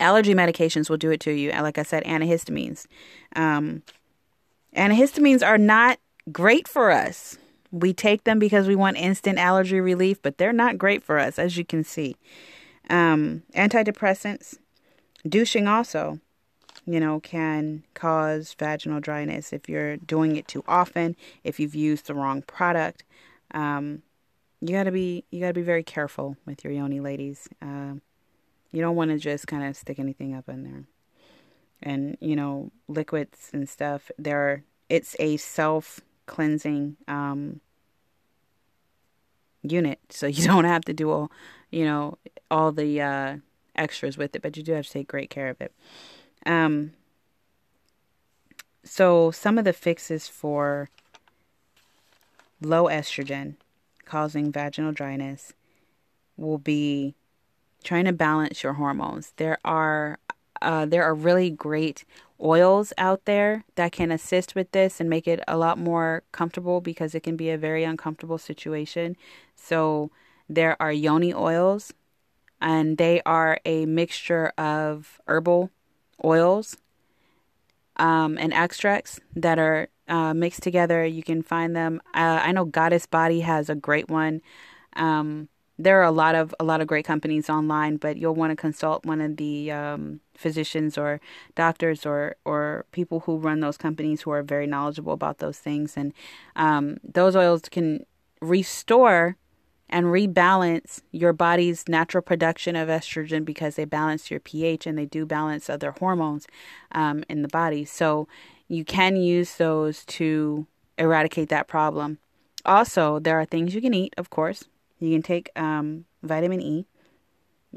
Allergy 0.00 0.34
medications 0.34 0.90
will 0.90 0.98
do 0.98 1.10
it 1.10 1.20
to 1.20 1.32
you. 1.32 1.50
Like 1.50 1.78
I 1.78 1.82
said, 1.82 2.04
antihistamines. 2.04 2.86
Um, 3.34 3.82
antihistamines 4.76 5.46
are 5.46 5.56
not 5.56 5.98
great 6.30 6.68
for 6.68 6.90
us 6.90 7.38
we 7.70 7.92
take 7.92 8.24
them 8.24 8.38
because 8.38 8.66
we 8.66 8.76
want 8.76 8.96
instant 8.96 9.38
allergy 9.38 9.80
relief, 9.80 10.20
but 10.22 10.38
they're 10.38 10.52
not 10.52 10.78
great 10.78 11.02
for 11.02 11.18
us, 11.18 11.38
as 11.38 11.56
you 11.56 11.64
can 11.64 11.84
see. 11.84 12.16
Um, 12.88 13.42
antidepressants, 13.54 14.58
douching 15.28 15.66
also, 15.66 16.20
you 16.86 17.00
know, 17.00 17.20
can 17.20 17.82
cause 17.94 18.54
vaginal 18.58 19.00
dryness 19.00 19.52
if 19.52 19.68
you're 19.68 19.96
doing 19.96 20.36
it 20.36 20.46
too 20.46 20.62
often, 20.68 21.16
if 21.42 21.58
you've 21.58 21.74
used 21.74 22.06
the 22.06 22.14
wrong 22.14 22.42
product. 22.42 23.04
Um, 23.52 24.02
you 24.60 24.74
gotta 24.74 24.92
be 24.92 25.24
you 25.30 25.40
gotta 25.40 25.54
be 25.54 25.62
very 25.62 25.82
careful 25.82 26.36
with 26.46 26.64
your 26.64 26.72
yoni, 26.72 27.00
ladies. 27.00 27.48
Um, 27.60 28.02
you 28.72 28.80
don't 28.80 28.96
want 28.96 29.10
to 29.10 29.18
just 29.18 29.46
kind 29.46 29.64
of 29.64 29.76
stick 29.76 29.98
anything 29.98 30.34
up 30.34 30.48
in 30.48 30.64
there. 30.64 30.84
And 31.82 32.16
you 32.20 32.36
know, 32.36 32.70
liquids 32.88 33.50
and 33.52 33.68
stuff. 33.68 34.10
There, 34.18 34.64
it's 34.88 35.16
a 35.18 35.36
self 35.36 36.00
cleansing 36.26 36.96
um, 37.08 37.60
unit, 39.62 39.98
so 40.10 40.26
you 40.26 40.44
don't 40.46 40.64
have 40.64 40.84
to 40.84 40.92
do 40.92 41.10
all, 41.10 41.30
you 41.70 41.84
know, 41.84 42.18
all 42.50 42.72
the 42.72 43.00
uh, 43.00 43.36
extras 43.74 44.18
with 44.18 44.34
it, 44.36 44.42
but 44.42 44.56
you 44.56 44.62
do 44.62 44.72
have 44.72 44.86
to 44.86 44.92
take 44.92 45.08
great 45.08 45.30
care 45.30 45.48
of 45.48 45.60
it. 45.60 45.72
Um, 46.44 46.92
so 48.84 49.30
some 49.30 49.58
of 49.58 49.64
the 49.64 49.72
fixes 49.72 50.28
for 50.28 50.88
low 52.60 52.84
estrogen 52.84 53.56
causing 54.04 54.52
vaginal 54.52 54.92
dryness 54.92 55.52
will 56.36 56.58
be 56.58 57.14
trying 57.82 58.04
to 58.04 58.12
balance 58.12 58.62
your 58.62 58.74
hormones. 58.74 59.32
There 59.36 59.58
are 59.64 60.18
uh, 60.62 60.86
there 60.86 61.04
are 61.04 61.14
really 61.14 61.50
great 61.50 62.04
oils 62.40 62.92
out 62.98 63.24
there 63.24 63.64
that 63.76 63.92
can 63.92 64.10
assist 64.10 64.54
with 64.54 64.70
this 64.72 65.00
and 65.00 65.08
make 65.08 65.26
it 65.26 65.40
a 65.48 65.56
lot 65.56 65.78
more 65.78 66.22
comfortable 66.32 66.80
because 66.80 67.14
it 67.14 67.22
can 67.22 67.36
be 67.36 67.50
a 67.50 67.58
very 67.58 67.84
uncomfortable 67.84 68.38
situation. 68.38 69.16
So 69.54 70.10
there 70.48 70.80
are 70.80 70.92
yoni 70.92 71.34
oils, 71.34 71.92
and 72.60 72.98
they 72.98 73.20
are 73.26 73.58
a 73.64 73.86
mixture 73.86 74.52
of 74.56 75.20
herbal 75.26 75.70
oils 76.24 76.76
um, 77.96 78.38
and 78.38 78.52
extracts 78.52 79.20
that 79.34 79.58
are 79.58 79.88
uh, 80.08 80.34
mixed 80.34 80.62
together. 80.62 81.04
You 81.04 81.22
can 81.22 81.42
find 81.42 81.74
them. 81.74 82.00
Uh, 82.14 82.40
I 82.42 82.52
know 82.52 82.64
Goddess 82.64 83.06
Body 83.06 83.40
has 83.40 83.68
a 83.68 83.74
great 83.74 84.08
one. 84.08 84.40
Um, 84.94 85.48
there 85.78 86.00
are 86.00 86.04
a 86.04 86.10
lot 86.10 86.34
of 86.34 86.54
a 86.58 86.64
lot 86.64 86.80
of 86.80 86.86
great 86.86 87.04
companies 87.04 87.50
online, 87.50 87.96
but 87.96 88.16
you'll 88.16 88.34
want 88.34 88.50
to 88.50 88.56
consult 88.56 89.04
one 89.04 89.20
of 89.20 89.36
the 89.36 89.70
um, 89.70 90.20
physicians 90.34 90.96
or 90.96 91.20
doctors 91.54 92.06
or 92.06 92.36
or 92.44 92.86
people 92.92 93.20
who 93.20 93.36
run 93.36 93.60
those 93.60 93.76
companies 93.76 94.22
who 94.22 94.30
are 94.30 94.42
very 94.42 94.66
knowledgeable 94.66 95.12
about 95.12 95.38
those 95.38 95.58
things. 95.58 95.96
And 95.96 96.12
um, 96.54 96.98
those 97.04 97.36
oils 97.36 97.62
can 97.70 98.06
restore 98.40 99.36
and 99.88 100.06
rebalance 100.06 101.02
your 101.12 101.32
body's 101.32 101.88
natural 101.88 102.22
production 102.22 102.74
of 102.74 102.88
estrogen 102.88 103.44
because 103.44 103.76
they 103.76 103.84
balance 103.84 104.30
your 104.30 104.40
pH 104.40 104.86
and 104.86 104.98
they 104.98 105.06
do 105.06 105.24
balance 105.24 105.70
other 105.70 105.92
hormones 105.92 106.46
um, 106.92 107.22
in 107.28 107.42
the 107.42 107.48
body. 107.48 107.84
So 107.84 108.26
you 108.66 108.84
can 108.84 109.16
use 109.16 109.56
those 109.56 110.04
to 110.06 110.66
eradicate 110.98 111.50
that 111.50 111.68
problem. 111.68 112.18
Also, 112.64 113.20
there 113.20 113.38
are 113.38 113.44
things 113.44 113.74
you 113.74 113.80
can 113.80 113.94
eat, 113.94 114.12
of 114.18 114.28
course, 114.28 114.64
you 114.98 115.12
can 115.12 115.22
take 115.22 115.50
um, 115.56 116.04
vitamin 116.22 116.60
E, 116.60 116.86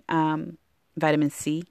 um, 0.07 0.57
vitamin 0.97 1.29
C. 1.29 1.63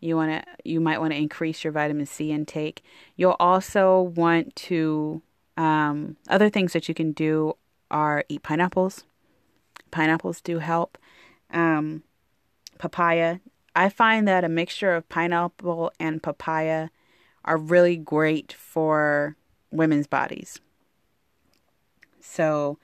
You 0.00 0.16
want 0.16 0.32
to 0.32 0.44
you 0.64 0.80
might 0.80 1.00
want 1.00 1.12
to 1.12 1.18
increase 1.18 1.64
your 1.64 1.72
vitamin 1.72 2.06
C 2.06 2.30
intake. 2.30 2.82
You'll 3.16 3.36
also 3.40 4.00
want 4.02 4.54
to 4.56 5.22
um, 5.56 6.16
other 6.28 6.50
things 6.50 6.72
that 6.72 6.88
you 6.88 6.94
can 6.94 7.12
do 7.12 7.54
are 7.90 8.24
eat 8.28 8.42
pineapples. 8.42 9.04
Pineapples 9.90 10.40
do 10.40 10.58
help. 10.58 10.98
Um, 11.50 12.02
papaya. 12.78 13.38
I 13.76 13.88
find 13.88 14.28
that 14.28 14.44
a 14.44 14.48
mixture 14.48 14.94
of 14.94 15.08
pineapple 15.08 15.92
and 15.98 16.22
papaya 16.22 16.88
are 17.44 17.56
really 17.56 17.96
great 17.96 18.52
for 18.52 19.36
women's 19.70 20.06
bodies. 20.06 20.60
So 22.20 22.78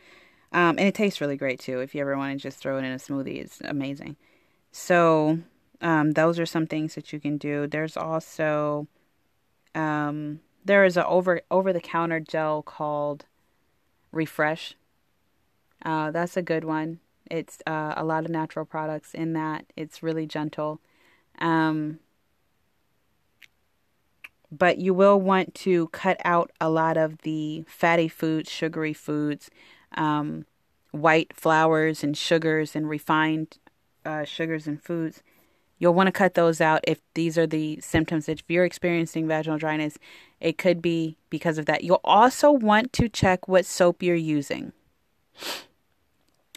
um, 0.52 0.78
and 0.78 0.80
it 0.80 0.94
tastes 0.94 1.20
really 1.20 1.36
great 1.36 1.60
too. 1.60 1.80
If 1.80 1.94
you 1.94 2.00
ever 2.00 2.16
want 2.16 2.32
to 2.32 2.42
just 2.42 2.58
throw 2.58 2.76
it 2.78 2.84
in 2.84 2.92
a 2.92 2.96
smoothie, 2.96 3.40
it's 3.40 3.60
amazing. 3.62 4.16
So 4.72 5.38
um, 5.80 6.12
those 6.12 6.38
are 6.38 6.46
some 6.46 6.66
things 6.66 6.94
that 6.94 7.12
you 7.12 7.20
can 7.20 7.38
do. 7.38 7.66
There's 7.66 7.96
also 7.96 8.88
um, 9.74 10.40
there 10.64 10.84
is 10.84 10.96
a 10.96 11.06
over 11.06 11.40
over 11.50 11.72
the 11.72 11.80
counter 11.80 12.20
gel 12.20 12.62
called 12.62 13.26
Refresh. 14.12 14.74
Uh, 15.84 16.10
that's 16.10 16.36
a 16.36 16.42
good 16.42 16.64
one. 16.64 17.00
It's 17.30 17.58
uh, 17.66 17.94
a 17.96 18.04
lot 18.04 18.24
of 18.24 18.30
natural 18.30 18.64
products 18.64 19.14
in 19.14 19.32
that. 19.34 19.64
It's 19.76 20.02
really 20.02 20.26
gentle. 20.26 20.80
Um, 21.38 22.00
but 24.52 24.78
you 24.78 24.92
will 24.92 25.20
want 25.20 25.54
to 25.54 25.88
cut 25.88 26.20
out 26.24 26.50
a 26.60 26.68
lot 26.68 26.96
of 26.96 27.18
the 27.18 27.64
fatty 27.68 28.08
foods, 28.08 28.50
sugary 28.50 28.92
foods, 28.92 29.48
um, 29.96 30.46
white 30.92 31.34
flours 31.34 32.02
and 32.02 32.16
sugars 32.16 32.74
and 32.74 32.88
refined 32.88 33.58
uh, 34.04 34.24
sugars 34.24 34.66
and 34.66 34.82
foods. 34.82 35.22
You'll 35.78 35.94
want 35.94 36.08
to 36.08 36.12
cut 36.12 36.34
those 36.34 36.60
out 36.60 36.80
if 36.86 37.00
these 37.14 37.38
are 37.38 37.46
the 37.46 37.80
symptoms. 37.80 38.28
If 38.28 38.42
you're 38.48 38.66
experiencing 38.66 39.26
vaginal 39.26 39.58
dryness, 39.58 39.96
it 40.38 40.58
could 40.58 40.82
be 40.82 41.16
because 41.30 41.56
of 41.56 41.66
that. 41.66 41.84
You'll 41.84 42.02
also 42.04 42.50
want 42.50 42.92
to 42.94 43.08
check 43.08 43.48
what 43.48 43.64
soap 43.64 44.02
you're 44.02 44.14
using. 44.14 44.72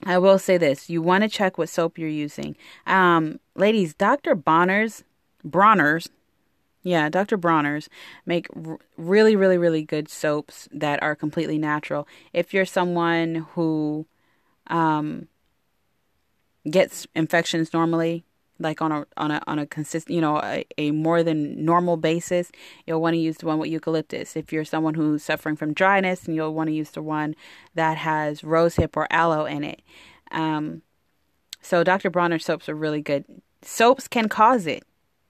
I 0.06 0.18
will 0.18 0.40
say 0.40 0.58
this 0.58 0.90
you 0.90 1.02
want 1.02 1.24
to 1.24 1.30
check 1.30 1.58
what 1.58 1.70
soap 1.70 1.98
you're 1.98 2.10
using. 2.10 2.58
Um, 2.86 3.40
ladies, 3.56 3.94
Dr. 3.94 4.36
Bonner's, 4.36 5.04
Bronner's, 5.44 6.10
Yeah, 6.84 7.08
Dr. 7.10 7.38
Bronner's 7.38 7.90
make 8.26 8.48
r- 8.54 8.78
really, 8.98 9.36
really, 9.36 9.58
really 9.58 9.84
good 9.84 10.10
soaps 10.10 10.68
that 10.72 11.02
are 11.02 11.16
completely 11.16 11.58
natural. 11.58 12.08
If 12.34 12.54
you're 12.54 12.66
someone 12.66 13.48
who 13.54 14.06
um, 14.68 15.30
gets 16.70 17.08
infections 17.16 17.74
normally, 17.74 18.26
like 18.60 18.82
on 18.82 18.92
a 18.92 19.06
on 19.18 19.32
a 19.32 19.42
on 19.48 19.60
a 19.60 19.66
consistent, 19.66 20.14
you 20.14 20.22
know, 20.22 20.42
a, 20.44 20.66
a 20.78 20.92
more 20.92 21.24
than 21.24 21.64
normal 21.64 21.96
basis, 21.96 22.52
you'll 22.86 23.02
want 23.02 23.14
to 23.14 23.20
use 23.20 23.38
the 23.38 23.46
one 23.46 23.60
with 23.60 23.70
eucalyptus. 23.70 24.36
If 24.36 24.52
you're 24.52 24.66
someone 24.66 24.94
who's 24.94 25.24
suffering 25.24 25.56
from 25.56 25.74
dryness, 25.74 26.26
and 26.26 26.36
you'll 26.36 26.54
want 26.54 26.68
to 26.68 26.74
use 26.74 26.92
the 26.92 27.02
one 27.02 27.36
that 27.76 27.98
has 27.98 28.42
rosehip 28.42 28.96
or 28.96 29.08
aloe 29.10 29.46
in 29.46 29.64
it. 29.64 29.82
Um, 30.32 30.82
so 31.62 31.84
Dr. 31.84 32.10
Bronner 32.10 32.40
soaps 32.40 32.68
are 32.68 32.76
really 32.76 33.02
good. 33.02 33.24
Soaps 33.62 34.10
can 34.10 34.28
cause 34.28 34.68
it. 34.68 34.84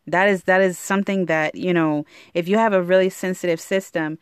That 0.07 0.27
is 0.27 0.43
that 0.43 0.61
is 0.61 0.77
something 0.77 1.25
that 1.27 1.55
you 1.55 1.73
know. 1.73 2.05
If 2.33 2.47
you 2.47 2.57
have 2.57 2.73
a 2.73 2.81
really 2.81 3.09
sensitive 3.09 3.61
system, 3.61 4.17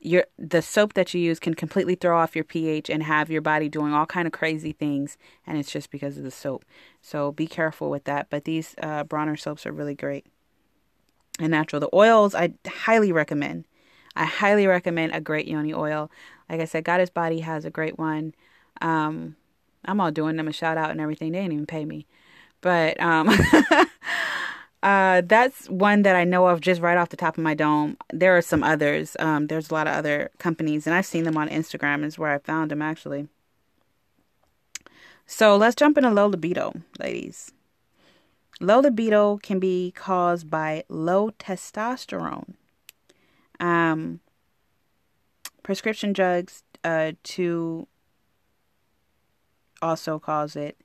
your 0.00 0.24
the 0.38 0.62
soap 0.62 0.94
that 0.94 1.12
you 1.12 1.20
use 1.20 1.38
can 1.38 1.54
completely 1.54 1.94
throw 1.94 2.18
off 2.18 2.34
your 2.34 2.44
pH 2.44 2.88
and 2.88 3.02
have 3.02 3.30
your 3.30 3.42
body 3.42 3.68
doing 3.68 3.92
all 3.92 4.06
kind 4.06 4.26
of 4.26 4.32
crazy 4.32 4.72
things, 4.72 5.18
and 5.46 5.58
it's 5.58 5.70
just 5.70 5.90
because 5.90 6.16
of 6.16 6.24
the 6.24 6.30
soap. 6.30 6.64
So 7.02 7.32
be 7.32 7.46
careful 7.46 7.90
with 7.90 8.04
that. 8.04 8.28
But 8.30 8.44
these 8.44 8.74
uh, 8.82 9.04
Bronner 9.04 9.36
soaps 9.36 9.66
are 9.66 9.72
really 9.72 9.94
great 9.94 10.26
and 11.38 11.50
natural. 11.50 11.80
The 11.80 11.94
oils 11.94 12.34
I 12.34 12.54
highly 12.66 13.12
recommend. 13.12 13.66
I 14.16 14.24
highly 14.24 14.66
recommend 14.66 15.14
a 15.14 15.20
great 15.20 15.46
yoni 15.46 15.72
oil. 15.74 16.10
Like 16.48 16.60
I 16.60 16.64
said, 16.64 16.84
Goddess 16.84 17.10
Body 17.10 17.40
has 17.40 17.64
a 17.64 17.70
great 17.70 17.98
one. 17.98 18.34
Um, 18.80 19.36
I'm 19.84 20.00
all 20.00 20.10
doing 20.10 20.36
them 20.36 20.48
a 20.48 20.52
shout 20.52 20.78
out 20.78 20.90
and 20.90 21.00
everything. 21.00 21.32
They 21.32 21.40
didn't 21.40 21.52
even 21.52 21.66
pay 21.66 21.84
me, 21.84 22.06
but 22.62 22.98
um. 23.00 23.28
Uh, 24.82 25.20
that's 25.26 25.68
one 25.68 26.02
that 26.02 26.16
I 26.16 26.24
know 26.24 26.46
of 26.46 26.60
just 26.60 26.80
right 26.80 26.96
off 26.96 27.10
the 27.10 27.16
top 27.16 27.36
of 27.36 27.44
my 27.44 27.54
dome. 27.54 27.98
There 28.12 28.36
are 28.36 28.42
some 28.42 28.62
others. 28.62 29.16
Um, 29.18 29.48
there's 29.48 29.70
a 29.70 29.74
lot 29.74 29.86
of 29.86 29.94
other 29.94 30.30
companies, 30.38 30.86
and 30.86 30.94
I've 30.94 31.06
seen 31.06 31.24
them 31.24 31.36
on 31.36 31.48
Instagram. 31.48 32.04
Is 32.04 32.18
where 32.18 32.32
I 32.32 32.38
found 32.38 32.70
them 32.70 32.80
actually. 32.80 33.28
So 35.26 35.56
let's 35.56 35.76
jump 35.76 35.96
into 35.96 36.10
low 36.10 36.26
libido, 36.26 36.72
ladies. 36.98 37.52
Low 38.60 38.80
libido 38.80 39.36
can 39.36 39.58
be 39.58 39.92
caused 39.92 40.50
by 40.50 40.84
low 40.88 41.30
testosterone. 41.30 42.54
Um, 43.60 44.20
prescription 45.62 46.12
drugs 46.12 46.62
uh, 46.82 47.12
to 47.22 47.86
also 49.80 50.18
cause 50.18 50.56
it. 50.56 50.76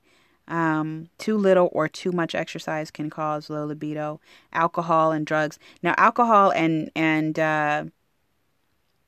Um, 0.47 1.09
too 1.17 1.37
little 1.37 1.69
or 1.71 1.87
too 1.87 2.11
much 2.11 2.35
exercise 2.35 2.91
can 2.91 3.09
cause 3.09 3.49
low 3.49 3.65
libido. 3.65 4.19
Alcohol 4.53 5.11
and 5.11 5.25
drugs. 5.25 5.57
Now, 5.81 5.95
alcohol 5.97 6.51
and 6.51 6.91
and 6.95 7.39
uh, 7.39 7.85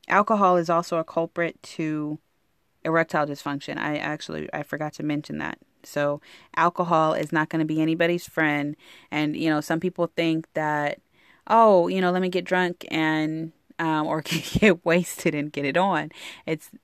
alcohol 0.08 0.56
is 0.56 0.68
also 0.68 0.98
a 0.98 1.04
culprit 1.04 1.62
to 1.62 2.18
erectile 2.84 3.26
dysfunction. 3.26 3.78
I 3.78 3.98
actually 3.98 4.48
I 4.52 4.62
forgot 4.62 4.94
to 4.94 5.02
mention 5.02 5.38
that. 5.38 5.58
So, 5.84 6.20
alcohol 6.56 7.14
is 7.14 7.32
not 7.32 7.48
going 7.48 7.60
to 7.60 7.66
be 7.66 7.80
anybody's 7.80 8.26
friend. 8.26 8.76
And 9.10 9.36
you 9.36 9.48
know, 9.48 9.60
some 9.60 9.80
people 9.80 10.08
think 10.16 10.48
that, 10.54 11.00
oh, 11.46 11.88
you 11.88 12.00
know, 12.00 12.10
let 12.10 12.22
me 12.22 12.28
get 12.28 12.44
drunk 12.44 12.84
and 12.90 13.52
um, 13.78 14.06
or 14.06 14.22
get 14.60 14.84
wasted 14.84 15.34
and 15.34 15.52
get 15.52 15.64
it 15.64 15.76
on. 15.76 16.10
It's 16.46 16.70
it, 16.70 16.80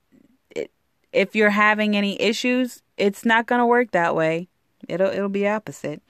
if 1.14 1.35
you're 1.37 1.50
having 1.50 1.96
any 1.96 2.20
issues, 2.20 2.83
it's 2.96 3.24
not 3.24 3.46
going 3.46 3.61
to 3.61 3.66
work 3.66 3.92
that 3.92 4.14
way. 4.14 4.48
It'll 4.88 5.09
it'll 5.09 5.29
be 5.29 5.48
opposite. 5.48 6.03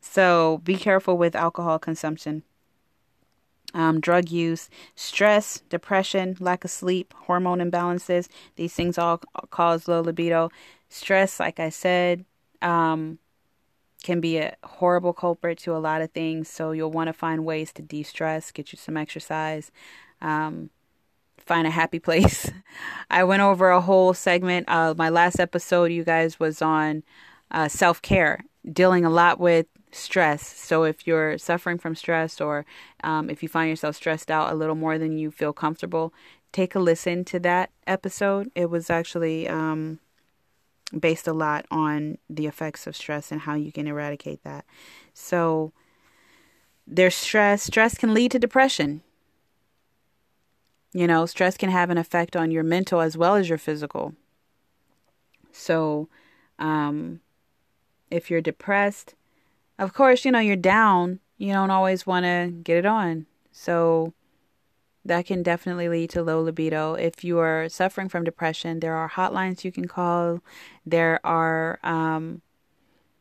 So 0.00 0.60
be 0.64 0.76
careful 0.76 1.16
with 1.16 1.34
alcohol 1.34 1.78
consumption. 1.78 2.42
Um, 3.72 4.00
drug 4.00 4.30
use, 4.30 4.70
stress, 4.94 5.62
depression, 5.68 6.36
lack 6.38 6.64
of 6.64 6.70
sleep, 6.70 7.12
hormone 7.26 7.58
imbalances. 7.58 8.28
These 8.54 8.74
things 8.74 8.98
all 8.98 9.20
cause 9.50 9.88
low 9.88 10.00
libido. 10.00 10.50
Stress, 10.88 11.40
like 11.40 11.58
I 11.58 11.70
said, 11.70 12.24
um, 12.62 13.18
can 14.04 14.20
be 14.20 14.36
a 14.36 14.54
horrible 14.62 15.12
culprit 15.12 15.58
to 15.58 15.74
a 15.74 15.78
lot 15.78 16.02
of 16.02 16.12
things. 16.12 16.48
So 16.48 16.70
you'll 16.70 16.92
want 16.92 17.08
to 17.08 17.12
find 17.12 17.44
ways 17.44 17.72
to 17.72 17.82
de 17.82 18.04
stress, 18.04 18.52
get 18.52 18.72
you 18.72 18.78
some 18.78 18.96
exercise. 18.96 19.72
Um, 20.20 20.70
find 21.38 21.66
a 21.66 21.70
happy 21.70 21.98
place. 21.98 22.50
I 23.10 23.24
went 23.24 23.42
over 23.42 23.70
a 23.70 23.80
whole 23.80 24.14
segment. 24.14 24.68
Uh, 24.68 24.94
my 24.96 25.08
last 25.08 25.38
episode, 25.38 25.92
you 25.92 26.04
guys, 26.04 26.40
was 26.40 26.62
on 26.62 27.02
uh, 27.50 27.68
self 27.68 28.02
care, 28.02 28.44
dealing 28.70 29.04
a 29.04 29.10
lot 29.10 29.38
with 29.38 29.66
stress. 29.92 30.44
So 30.46 30.84
if 30.84 31.06
you're 31.06 31.38
suffering 31.38 31.78
from 31.78 31.94
stress 31.94 32.40
or 32.40 32.66
um, 33.02 33.30
if 33.30 33.42
you 33.42 33.48
find 33.48 33.70
yourself 33.70 33.96
stressed 33.96 34.30
out 34.30 34.52
a 34.52 34.56
little 34.56 34.74
more 34.74 34.98
than 34.98 35.18
you 35.18 35.30
feel 35.30 35.52
comfortable, 35.52 36.12
take 36.52 36.74
a 36.74 36.80
listen 36.80 37.24
to 37.26 37.38
that 37.40 37.70
episode. 37.86 38.50
It 38.54 38.70
was 38.70 38.90
actually 38.90 39.48
um, 39.48 40.00
based 40.98 41.28
a 41.28 41.32
lot 41.32 41.66
on 41.70 42.18
the 42.28 42.46
effects 42.46 42.86
of 42.86 42.96
stress 42.96 43.30
and 43.30 43.42
how 43.42 43.54
you 43.54 43.72
can 43.72 43.86
eradicate 43.86 44.42
that. 44.44 44.64
So 45.12 45.72
there's 46.86 47.14
stress. 47.14 47.62
Stress 47.62 47.96
can 47.96 48.14
lead 48.14 48.32
to 48.32 48.38
depression. 48.38 49.02
You 50.94 51.08
know, 51.08 51.26
stress 51.26 51.56
can 51.56 51.70
have 51.70 51.90
an 51.90 51.98
effect 51.98 52.36
on 52.36 52.52
your 52.52 52.62
mental 52.62 53.00
as 53.00 53.16
well 53.16 53.34
as 53.34 53.48
your 53.48 53.58
physical. 53.58 54.14
So, 55.50 56.08
um, 56.58 57.20
if 58.10 58.30
you're 58.30 58.40
depressed, 58.40 59.14
of 59.78 59.92
course, 59.92 60.24
you 60.24 60.30
know, 60.30 60.38
you're 60.38 60.56
down. 60.56 61.18
You 61.36 61.52
don't 61.52 61.70
always 61.70 62.06
want 62.06 62.24
to 62.24 62.54
get 62.62 62.78
it 62.78 62.86
on. 62.86 63.26
So, 63.50 64.14
that 65.04 65.26
can 65.26 65.42
definitely 65.42 65.88
lead 65.88 66.10
to 66.10 66.22
low 66.22 66.40
libido. 66.40 66.94
If 66.94 67.24
you 67.24 67.38
are 67.38 67.68
suffering 67.68 68.08
from 68.08 68.24
depression, 68.24 68.80
there 68.80 68.94
are 68.94 69.10
hotlines 69.10 69.64
you 69.64 69.72
can 69.72 69.86
call. 69.86 70.40
There 70.86 71.20
are 71.26 71.78
um, 71.82 72.40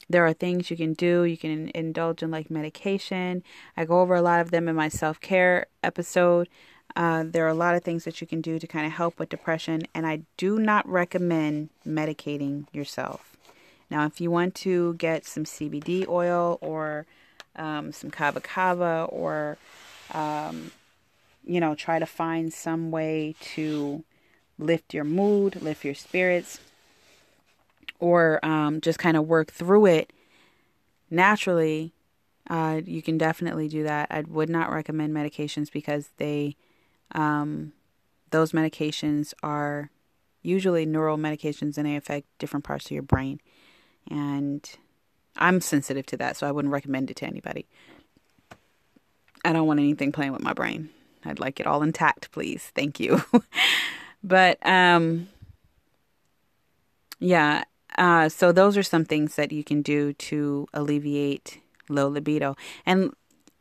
there 0.10 0.26
are 0.26 0.34
things 0.34 0.70
you 0.70 0.78
can 0.78 0.94
do. 0.94 1.24
You 1.24 1.38
can 1.38 1.72
indulge 1.74 2.24
in 2.24 2.32
like 2.32 2.50
medication. 2.50 3.44
I 3.76 3.86
go 3.86 4.00
over 4.00 4.16
a 4.16 4.22
lot 4.22 4.42
of 4.42 4.52
them 4.52 4.68
in 4.68 4.76
my 4.76 4.88
self 4.90 5.20
care 5.20 5.66
episode. 5.84 6.48
Uh, 6.96 7.24
there 7.26 7.46
are 7.46 7.50
a 7.50 7.56
lot 7.56 7.76
of 7.76 7.84
things 7.84 8.04
that 8.04 8.22
you 8.22 8.28
can 8.28 8.41
do 8.41 8.60
to 8.60 8.67
kind 8.67 8.86
of 8.86 8.91
help 8.91 9.17
with 9.17 9.30
depression, 9.30 9.84
and 9.96 10.06
I 10.06 10.22
do 10.38 10.60
not 10.60 10.88
recommend 10.88 11.69
medicating 11.86 12.67
yourself. 12.72 13.36
Now, 13.89 14.06
if 14.06 14.22
you 14.22 14.30
want 14.30 14.56
to 14.56 14.93
get 14.96 15.26
some 15.26 15.43
CBD 15.43 16.08
oil 16.08 16.60
or 16.62 17.06
um, 17.56 17.91
some 17.91 18.12
kava 18.12 18.41
kava, 18.41 19.08
or 19.10 19.58
um, 20.13 20.72
you 21.43 21.60
know, 21.60 21.76
try 21.76 22.00
to 22.00 22.06
find 22.06 22.54
some 22.54 22.91
way 22.91 23.36
to 23.56 24.04
lift 24.60 24.93
your 24.93 25.04
mood, 25.04 25.62
lift 25.62 25.84
your 25.84 25.96
spirits, 25.96 26.60
or 28.00 28.43
um, 28.46 28.82
just 28.82 29.00
kind 29.00 29.17
of 29.17 29.28
work 29.28 29.52
through 29.52 29.88
it 29.88 30.13
naturally, 31.13 31.93
uh, 32.50 32.82
you 32.84 33.02
can 33.02 33.17
definitely 33.17 33.69
do 33.69 33.84
that. 33.84 34.08
I 34.12 34.22
would 34.22 34.50
not 34.50 34.72
recommend 34.72 35.13
medications 35.13 35.72
because 35.72 36.10
they 36.17 36.58
um, 37.13 37.73
those 38.32 38.52
medications 38.52 39.34
are 39.41 39.89
usually 40.41 40.86
neural 40.86 41.17
medications 41.17 41.78
and 41.78 41.86
they 41.86 41.95
affect 41.95 42.28
different 42.38 42.65
parts 42.65 42.86
of 42.86 42.91
your 42.91 43.04
brain. 43.04 43.39
And 44.10 44.69
I'm 45.38 45.62
sensitive 45.62 46.06
to 46.08 46.17
that, 46.17 46.38
so 46.38 46.47
I 46.47 46.52
wouldn't 46.52 46.71
recommend 46.71 47.10
it 47.10 47.17
to 47.17 47.26
anybody. 47.26 47.67
I 49.45 49.54
don't 49.54 49.67
want 49.67 49.80
anything 49.80 50.12
playing 50.12 50.34
with 50.34 50.41
my 50.41 50.54
brain. 50.54 50.89
I'd 51.26 51.39
like 51.39 51.60
it 51.60 51.67
all 51.67 51.82
intact, 51.82 52.32
please. 52.32 52.71
Thank 52.76 52.99
you. 52.99 53.23
but 54.23 54.58
um 54.65 55.30
yeah, 57.19 57.63
uh 57.97 58.30
so 58.30 58.52
those 58.52 58.78
are 58.78 58.84
some 58.84 59.06
things 59.06 59.36
that 59.36 59.52
you 59.52 59.63
can 59.63 59.82
do 59.82 60.13
to 60.13 60.67
alleviate 60.73 61.60
low 61.89 62.08
libido. 62.08 62.56
And 62.86 63.13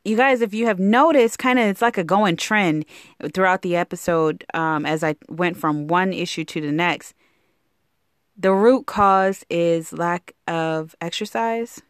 you 0.04 0.16
guys, 0.16 0.40
if 0.40 0.52
you 0.52 0.66
have 0.66 0.78
noticed, 0.78 1.38
kind 1.38 1.58
of 1.58 1.66
it's 1.66 1.82
like 1.82 1.98
a 1.98 2.04
going 2.04 2.36
trend 2.36 2.84
throughout 3.32 3.62
the 3.62 3.76
episode 3.76 4.44
um, 4.52 4.84
as 4.84 5.04
I 5.04 5.14
went 5.28 5.56
from 5.56 5.86
one 5.86 6.12
issue 6.12 6.44
to 6.44 6.60
the 6.60 6.72
next. 6.72 7.14
The 8.36 8.52
root 8.52 8.86
cause 8.86 9.44
is 9.48 9.92
lack 9.92 10.34
of 10.48 10.96
exercise 11.00 11.82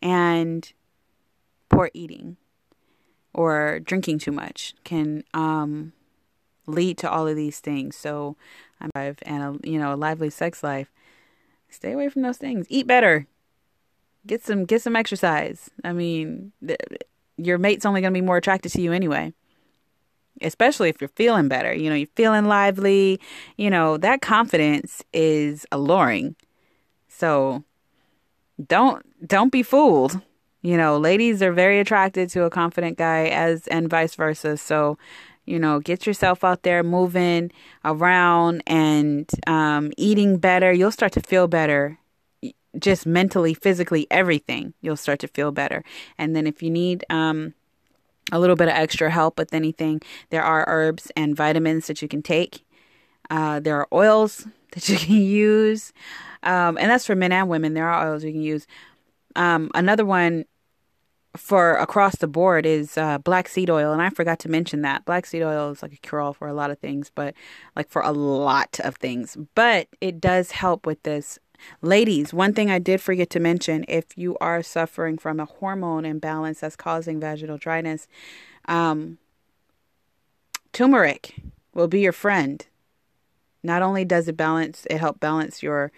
and 0.00 0.72
poor 1.68 1.90
eating 1.94 2.36
or 3.32 3.80
drinking 3.80 4.18
too 4.20 4.32
much 4.32 4.74
can 4.84 5.24
um, 5.34 5.92
lead 6.66 6.98
to 6.98 7.10
all 7.10 7.26
of 7.26 7.34
these 7.34 7.58
things. 7.58 7.96
So, 7.96 8.36
I'm 8.80 8.90
and 8.94 9.42
a 9.42 9.68
you 9.68 9.78
know 9.78 9.94
a 9.94 9.96
lively 9.96 10.30
sex 10.30 10.62
life. 10.62 10.92
Stay 11.68 11.92
away 11.92 12.08
from 12.08 12.22
those 12.22 12.36
things. 12.36 12.66
Eat 12.68 12.86
better. 12.86 13.26
Get 14.26 14.44
some 14.44 14.64
get 14.64 14.82
some 14.82 14.94
exercise. 14.94 15.70
I 15.82 15.92
mean 15.92 16.52
your 17.36 17.58
mate's 17.58 17.86
only 17.86 18.00
going 18.00 18.12
to 18.12 18.18
be 18.18 18.24
more 18.24 18.36
attracted 18.36 18.72
to 18.72 18.80
you 18.80 18.92
anyway. 18.92 19.32
Especially 20.42 20.90
if 20.90 21.00
you're 21.00 21.08
feeling 21.08 21.48
better, 21.48 21.72
you 21.72 21.88
know, 21.88 21.96
you're 21.96 22.08
feeling 22.14 22.44
lively, 22.44 23.18
you 23.56 23.70
know, 23.70 23.96
that 23.96 24.20
confidence 24.20 25.02
is 25.14 25.64
alluring. 25.72 26.36
So 27.08 27.64
don't 28.64 29.02
don't 29.26 29.50
be 29.50 29.62
fooled. 29.62 30.20
You 30.60 30.76
know, 30.76 30.98
ladies 30.98 31.42
are 31.42 31.52
very 31.52 31.78
attracted 31.78 32.28
to 32.30 32.44
a 32.44 32.50
confident 32.50 32.98
guy 32.98 33.28
as 33.28 33.66
and 33.68 33.88
vice 33.88 34.14
versa. 34.14 34.58
So, 34.58 34.98
you 35.46 35.58
know, 35.58 35.80
get 35.80 36.06
yourself 36.06 36.44
out 36.44 36.64
there 36.64 36.82
moving 36.82 37.50
around 37.84 38.62
and 38.66 39.30
um, 39.46 39.92
eating 39.96 40.36
better. 40.36 40.70
You'll 40.70 40.90
start 40.90 41.12
to 41.12 41.20
feel 41.20 41.48
better 41.48 41.98
just 42.78 43.06
mentally, 43.06 43.54
physically, 43.54 44.06
everything. 44.10 44.74
You'll 44.80 44.96
start 44.96 45.20
to 45.20 45.28
feel 45.28 45.52
better. 45.52 45.84
And 46.18 46.34
then 46.34 46.46
if 46.46 46.62
you 46.62 46.70
need 46.70 47.04
um, 47.10 47.54
a 48.32 48.38
little 48.38 48.56
bit 48.56 48.68
of 48.68 48.74
extra 48.74 49.10
help 49.10 49.38
with 49.38 49.54
anything, 49.54 50.00
there 50.30 50.42
are 50.42 50.64
herbs 50.68 51.10
and 51.16 51.36
vitamins 51.36 51.86
that 51.86 52.02
you 52.02 52.08
can 52.08 52.22
take. 52.22 52.64
Uh, 53.30 53.60
there 53.60 53.76
are 53.76 53.88
oils 53.92 54.46
that 54.72 54.88
you 54.88 54.96
can 54.96 55.16
use. 55.16 55.92
Um, 56.42 56.78
and 56.78 56.90
that's 56.90 57.06
for 57.06 57.14
men 57.14 57.32
and 57.32 57.48
women. 57.48 57.74
There 57.74 57.88
are 57.88 58.08
oils 58.08 58.24
you 58.24 58.32
can 58.32 58.42
use. 58.42 58.66
Um, 59.34 59.70
another 59.74 60.04
one 60.04 60.46
for 61.36 61.76
across 61.76 62.16
the 62.16 62.26
board 62.26 62.66
is 62.66 62.96
uh, 62.96 63.18
black 63.18 63.48
seed 63.48 63.70
oil, 63.70 63.92
and 63.92 64.02
I 64.02 64.10
forgot 64.10 64.38
to 64.40 64.48
mention 64.48 64.82
that 64.82 65.04
black 65.04 65.26
seed 65.26 65.42
oil 65.42 65.70
is 65.70 65.82
like 65.82 65.92
a 65.92 65.96
cure 65.96 66.20
all 66.20 66.32
for 66.32 66.48
a 66.48 66.54
lot 66.54 66.70
of 66.70 66.78
things, 66.78 67.10
but 67.14 67.34
like 67.74 67.88
for 67.90 68.02
a 68.02 68.12
lot 68.12 68.80
of 68.82 68.96
things. 68.96 69.36
But 69.54 69.88
it 70.00 70.20
does 70.20 70.52
help 70.52 70.86
with 70.86 71.02
this. 71.02 71.38
Ladies, 71.82 72.32
one 72.32 72.52
thing 72.52 72.70
I 72.70 72.78
did 72.78 73.00
forget 73.00 73.30
to 73.30 73.40
mention 73.40 73.84
if 73.88 74.16
you 74.16 74.36
are 74.40 74.62
suffering 74.62 75.18
from 75.18 75.40
a 75.40 75.44
hormone 75.44 76.04
imbalance 76.04 76.60
that's 76.60 76.76
causing 76.76 77.20
vaginal 77.20 77.58
dryness, 77.58 78.06
um, 78.66 79.18
turmeric 80.72 81.34
will 81.74 81.88
be 81.88 82.00
your 82.00 82.12
friend. 82.12 82.66
Not 83.62 83.82
only 83.82 84.04
does 84.04 84.28
it 84.28 84.36
balance, 84.36 84.86
it 84.88 84.98
help 84.98 85.20
balance 85.20 85.62
your 85.62 85.92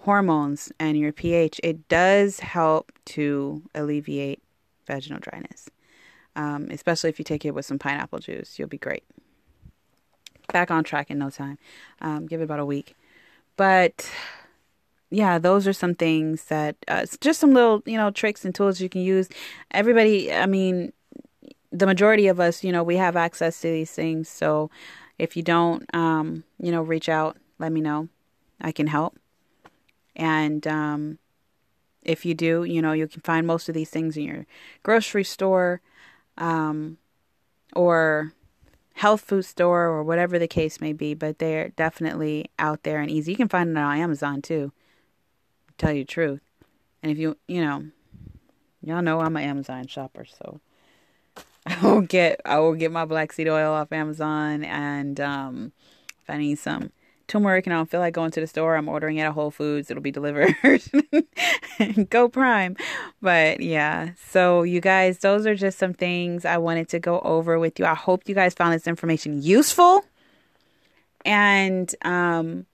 hormones 0.00 0.70
and 0.78 0.98
your 0.98 1.12
pH, 1.12 1.60
it 1.62 1.88
does 1.88 2.40
help 2.40 2.92
to 3.06 3.62
alleviate 3.74 4.42
vaginal 4.86 5.18
dryness. 5.18 5.70
Um, 6.36 6.68
especially 6.70 7.10
if 7.10 7.18
you 7.18 7.24
take 7.24 7.44
it 7.44 7.54
with 7.54 7.64
some 7.64 7.78
pineapple 7.78 8.18
juice, 8.18 8.58
you'll 8.58 8.68
be 8.68 8.78
great. 8.78 9.04
Back 10.52 10.70
on 10.70 10.84
track 10.84 11.10
in 11.10 11.18
no 11.18 11.30
time. 11.30 11.58
Um, 12.00 12.26
give 12.26 12.40
it 12.40 12.44
about 12.44 12.58
a 12.58 12.66
week. 12.66 12.94
But 13.56 14.10
yeah, 15.14 15.38
those 15.38 15.66
are 15.66 15.72
some 15.72 15.94
things 15.94 16.44
that 16.44 16.76
uh, 16.88 17.06
just 17.20 17.40
some 17.40 17.54
little 17.54 17.82
you 17.86 17.96
know 17.96 18.10
tricks 18.10 18.44
and 18.44 18.54
tools 18.54 18.80
you 18.80 18.88
can 18.88 19.02
use. 19.02 19.28
Everybody, 19.70 20.32
I 20.32 20.46
mean, 20.46 20.92
the 21.70 21.86
majority 21.86 22.26
of 22.28 22.40
us, 22.40 22.64
you 22.64 22.72
know, 22.72 22.82
we 22.82 22.96
have 22.96 23.16
access 23.16 23.60
to 23.60 23.68
these 23.68 23.90
things. 23.90 24.28
So 24.28 24.70
if 25.18 25.36
you 25.36 25.42
don't, 25.42 25.92
um, 25.94 26.44
you 26.58 26.70
know, 26.72 26.82
reach 26.82 27.08
out, 27.08 27.36
let 27.58 27.72
me 27.72 27.80
know. 27.80 28.08
I 28.60 28.72
can 28.72 28.86
help. 28.86 29.18
And 30.16 30.66
um, 30.66 31.18
if 32.02 32.24
you 32.24 32.34
do, 32.34 32.64
you 32.64 32.80
know, 32.80 32.92
you 32.92 33.08
can 33.08 33.20
find 33.22 33.46
most 33.46 33.68
of 33.68 33.74
these 33.74 33.90
things 33.90 34.16
in 34.16 34.24
your 34.24 34.46
grocery 34.82 35.24
store 35.24 35.80
um, 36.38 36.98
or 37.74 38.32
health 38.94 39.22
food 39.22 39.44
store 39.44 39.84
or 39.84 40.04
whatever 40.04 40.38
the 40.38 40.46
case 40.46 40.80
may 40.80 40.92
be, 40.92 41.14
but 41.14 41.38
they're 41.38 41.70
definitely 41.70 42.50
out 42.58 42.84
there 42.84 43.00
and 43.00 43.10
easy. 43.10 43.32
You 43.32 43.36
can 43.36 43.48
find 43.48 43.70
it 43.70 43.76
on 43.76 43.98
Amazon 43.98 44.40
too, 44.40 44.72
tell 45.78 45.92
you 45.92 46.02
the 46.02 46.08
truth. 46.08 46.40
And 47.02 47.12
if 47.12 47.18
you, 47.18 47.36
you 47.48 47.60
know, 47.60 47.84
y'all 48.82 49.02
know 49.02 49.20
I'm 49.20 49.36
an 49.36 49.44
Amazon 49.44 49.86
shopper, 49.86 50.24
so 50.24 50.60
I 51.66 51.80
will 51.82 52.02
get 52.02 52.40
I 52.44 52.58
will 52.58 52.74
get 52.74 52.92
my 52.92 53.04
black 53.04 53.32
seed 53.32 53.48
oil 53.48 53.72
off 53.72 53.92
Amazon 53.92 54.64
and 54.64 55.20
um, 55.20 55.72
if 56.22 56.30
I 56.30 56.38
need 56.38 56.58
some 56.58 56.90
turmeric 57.26 57.66
and 57.66 57.74
I 57.74 57.76
don't 57.76 57.90
feel 57.90 58.00
like 58.00 58.14
going 58.14 58.30
to 58.32 58.40
the 58.40 58.46
store, 58.46 58.76
I'm 58.76 58.88
ordering 58.88 59.16
it 59.16 59.22
at 59.22 59.32
Whole 59.32 59.50
Foods. 59.50 59.90
It'll 59.90 60.02
be 60.02 60.10
delivered. 60.10 60.54
go 62.08 62.28
Prime. 62.28 62.76
But 63.20 63.60
yeah, 63.60 64.10
so 64.16 64.62
you 64.62 64.80
guys, 64.80 65.18
those 65.18 65.46
are 65.46 65.54
just 65.54 65.78
some 65.78 65.94
things 65.94 66.44
I 66.44 66.58
wanted 66.58 66.88
to 66.90 66.98
go 66.98 67.20
over 67.20 67.58
with 67.58 67.78
you. 67.78 67.86
I 67.86 67.94
hope 67.94 68.28
you 68.28 68.34
guys 68.34 68.54
found 68.54 68.74
this 68.74 68.86
information 68.86 69.42
useful. 69.42 70.04
And, 71.24 71.94
um, 72.02 72.66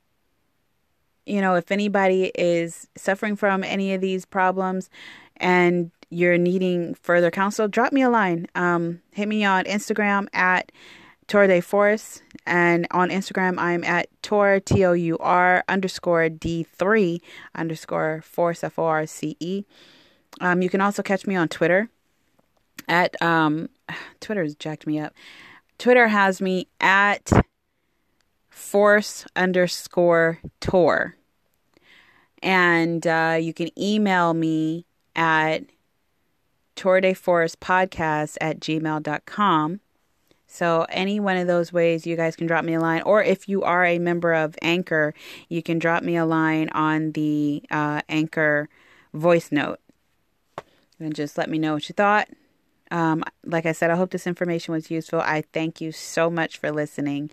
you 1.26 1.40
know, 1.40 1.54
if 1.54 1.70
anybody 1.70 2.33
is 2.35 2.88
suffering 2.96 3.37
from 3.37 3.62
any 3.64 3.94
of 3.94 4.00
these 4.00 4.24
problems 4.24 4.90
and 5.37 5.90
you're 6.11 6.38
needing 6.38 6.94
further 6.94 7.30
counsel, 7.30 7.68
drop 7.68 7.92
me 7.92 8.02
a 8.02 8.11
line. 8.11 8.46
Um, 8.54 9.00
hit 9.12 9.28
me 9.28 9.44
on 9.44 9.64
Instagram 9.64 10.26
at 10.33 10.72
Tour 11.28 11.46
de 11.46 11.61
Force. 11.61 12.22
And 12.46 12.87
on 12.90 13.11
Instagram, 13.11 13.59
I'm 13.59 13.85
at 13.85 14.09
Tour, 14.22 14.61
T 14.61 14.85
O 14.85 14.92
U 14.92 15.16
R 15.18 15.64
underscore 15.68 16.28
D3 16.28 17.20
underscore 17.54 18.22
Force, 18.22 18.64
F 18.64 18.78
O 18.78 18.85
R 18.85 19.06
C 19.06 19.37
E. 19.38 19.64
Um, 20.40 20.62
you 20.62 20.68
can 20.68 20.80
also 20.80 21.02
catch 21.02 21.26
me 21.26 21.37
on 21.37 21.48
Twitter 21.48 21.88
at, 22.88 23.20
um, 23.22 23.68
Twitter 24.20 24.42
has 24.42 24.54
jacked 24.56 24.87
me 24.87 24.98
up. 24.98 25.14
Twitter 25.78 26.09
has 26.09 26.42
me 26.42 26.66
at 26.80 27.30
Force 28.61 29.25
underscore 29.35 30.38
Tour. 30.61 31.16
And 32.42 33.05
uh, 33.07 33.38
you 33.40 33.53
can 33.53 33.77
email 33.77 34.35
me 34.35 34.85
at 35.16 35.64
Tour 36.77 37.01
de 37.01 37.14
Force 37.14 37.57
podcast 37.57 38.37
at 38.40 38.61
gmail.com. 38.61 39.81
So, 40.46 40.87
any 40.90 41.18
one 41.18 41.37
of 41.37 41.46
those 41.46 41.73
ways, 41.73 42.07
you 42.07 42.16
guys 42.16 42.37
can 42.37 42.46
drop 42.46 42.64
me 42.64 42.75
a 42.75 42.81
line. 42.81 43.03
Or 43.03 43.23
if 43.23 43.49
you 43.49 43.62
are 43.62 43.85
a 43.85 43.99
member 43.99 44.35
of 44.35 44.57
Anchor, 44.62 45.14
you 45.49 45.62
can 45.62 45.79
drop 45.79 46.03
me 46.03 46.16
a 46.16 46.27
line 46.27 46.68
on 46.70 47.12
the 47.12 47.62
uh, 47.70 48.03
Anchor 48.09 48.68
voice 49.14 49.51
note. 49.51 49.81
And 51.01 51.14
just 51.14 51.38
let 51.38 51.49
me 51.49 51.59
know 51.59 51.75
what 51.75 51.88
you 51.88 51.94
thought. 51.94 52.29
Um, 52.90 53.23
like 53.44 53.66
I 53.66 53.73
said, 53.73 53.90
I 53.90 53.96
hope 53.96 54.11
this 54.11 54.27
information 54.27 54.73
was 54.73 54.90
useful. 54.90 55.20
I 55.20 55.44
thank 55.53 55.81
you 55.81 55.92
so 55.92 56.29
much 56.29 56.59
for 56.59 56.70
listening. 56.70 57.31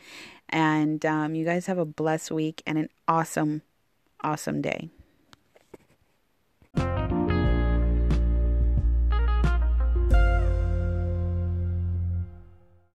And 0.50 1.06
um, 1.06 1.36
you 1.36 1.46
guys 1.46 1.66
have 1.66 1.78
a 1.78 1.86
blessed 1.86 2.32
week 2.32 2.64
and 2.66 2.78
an 2.78 2.90
awesome, 3.08 3.62
awesome 4.24 4.62
day. 4.62 4.90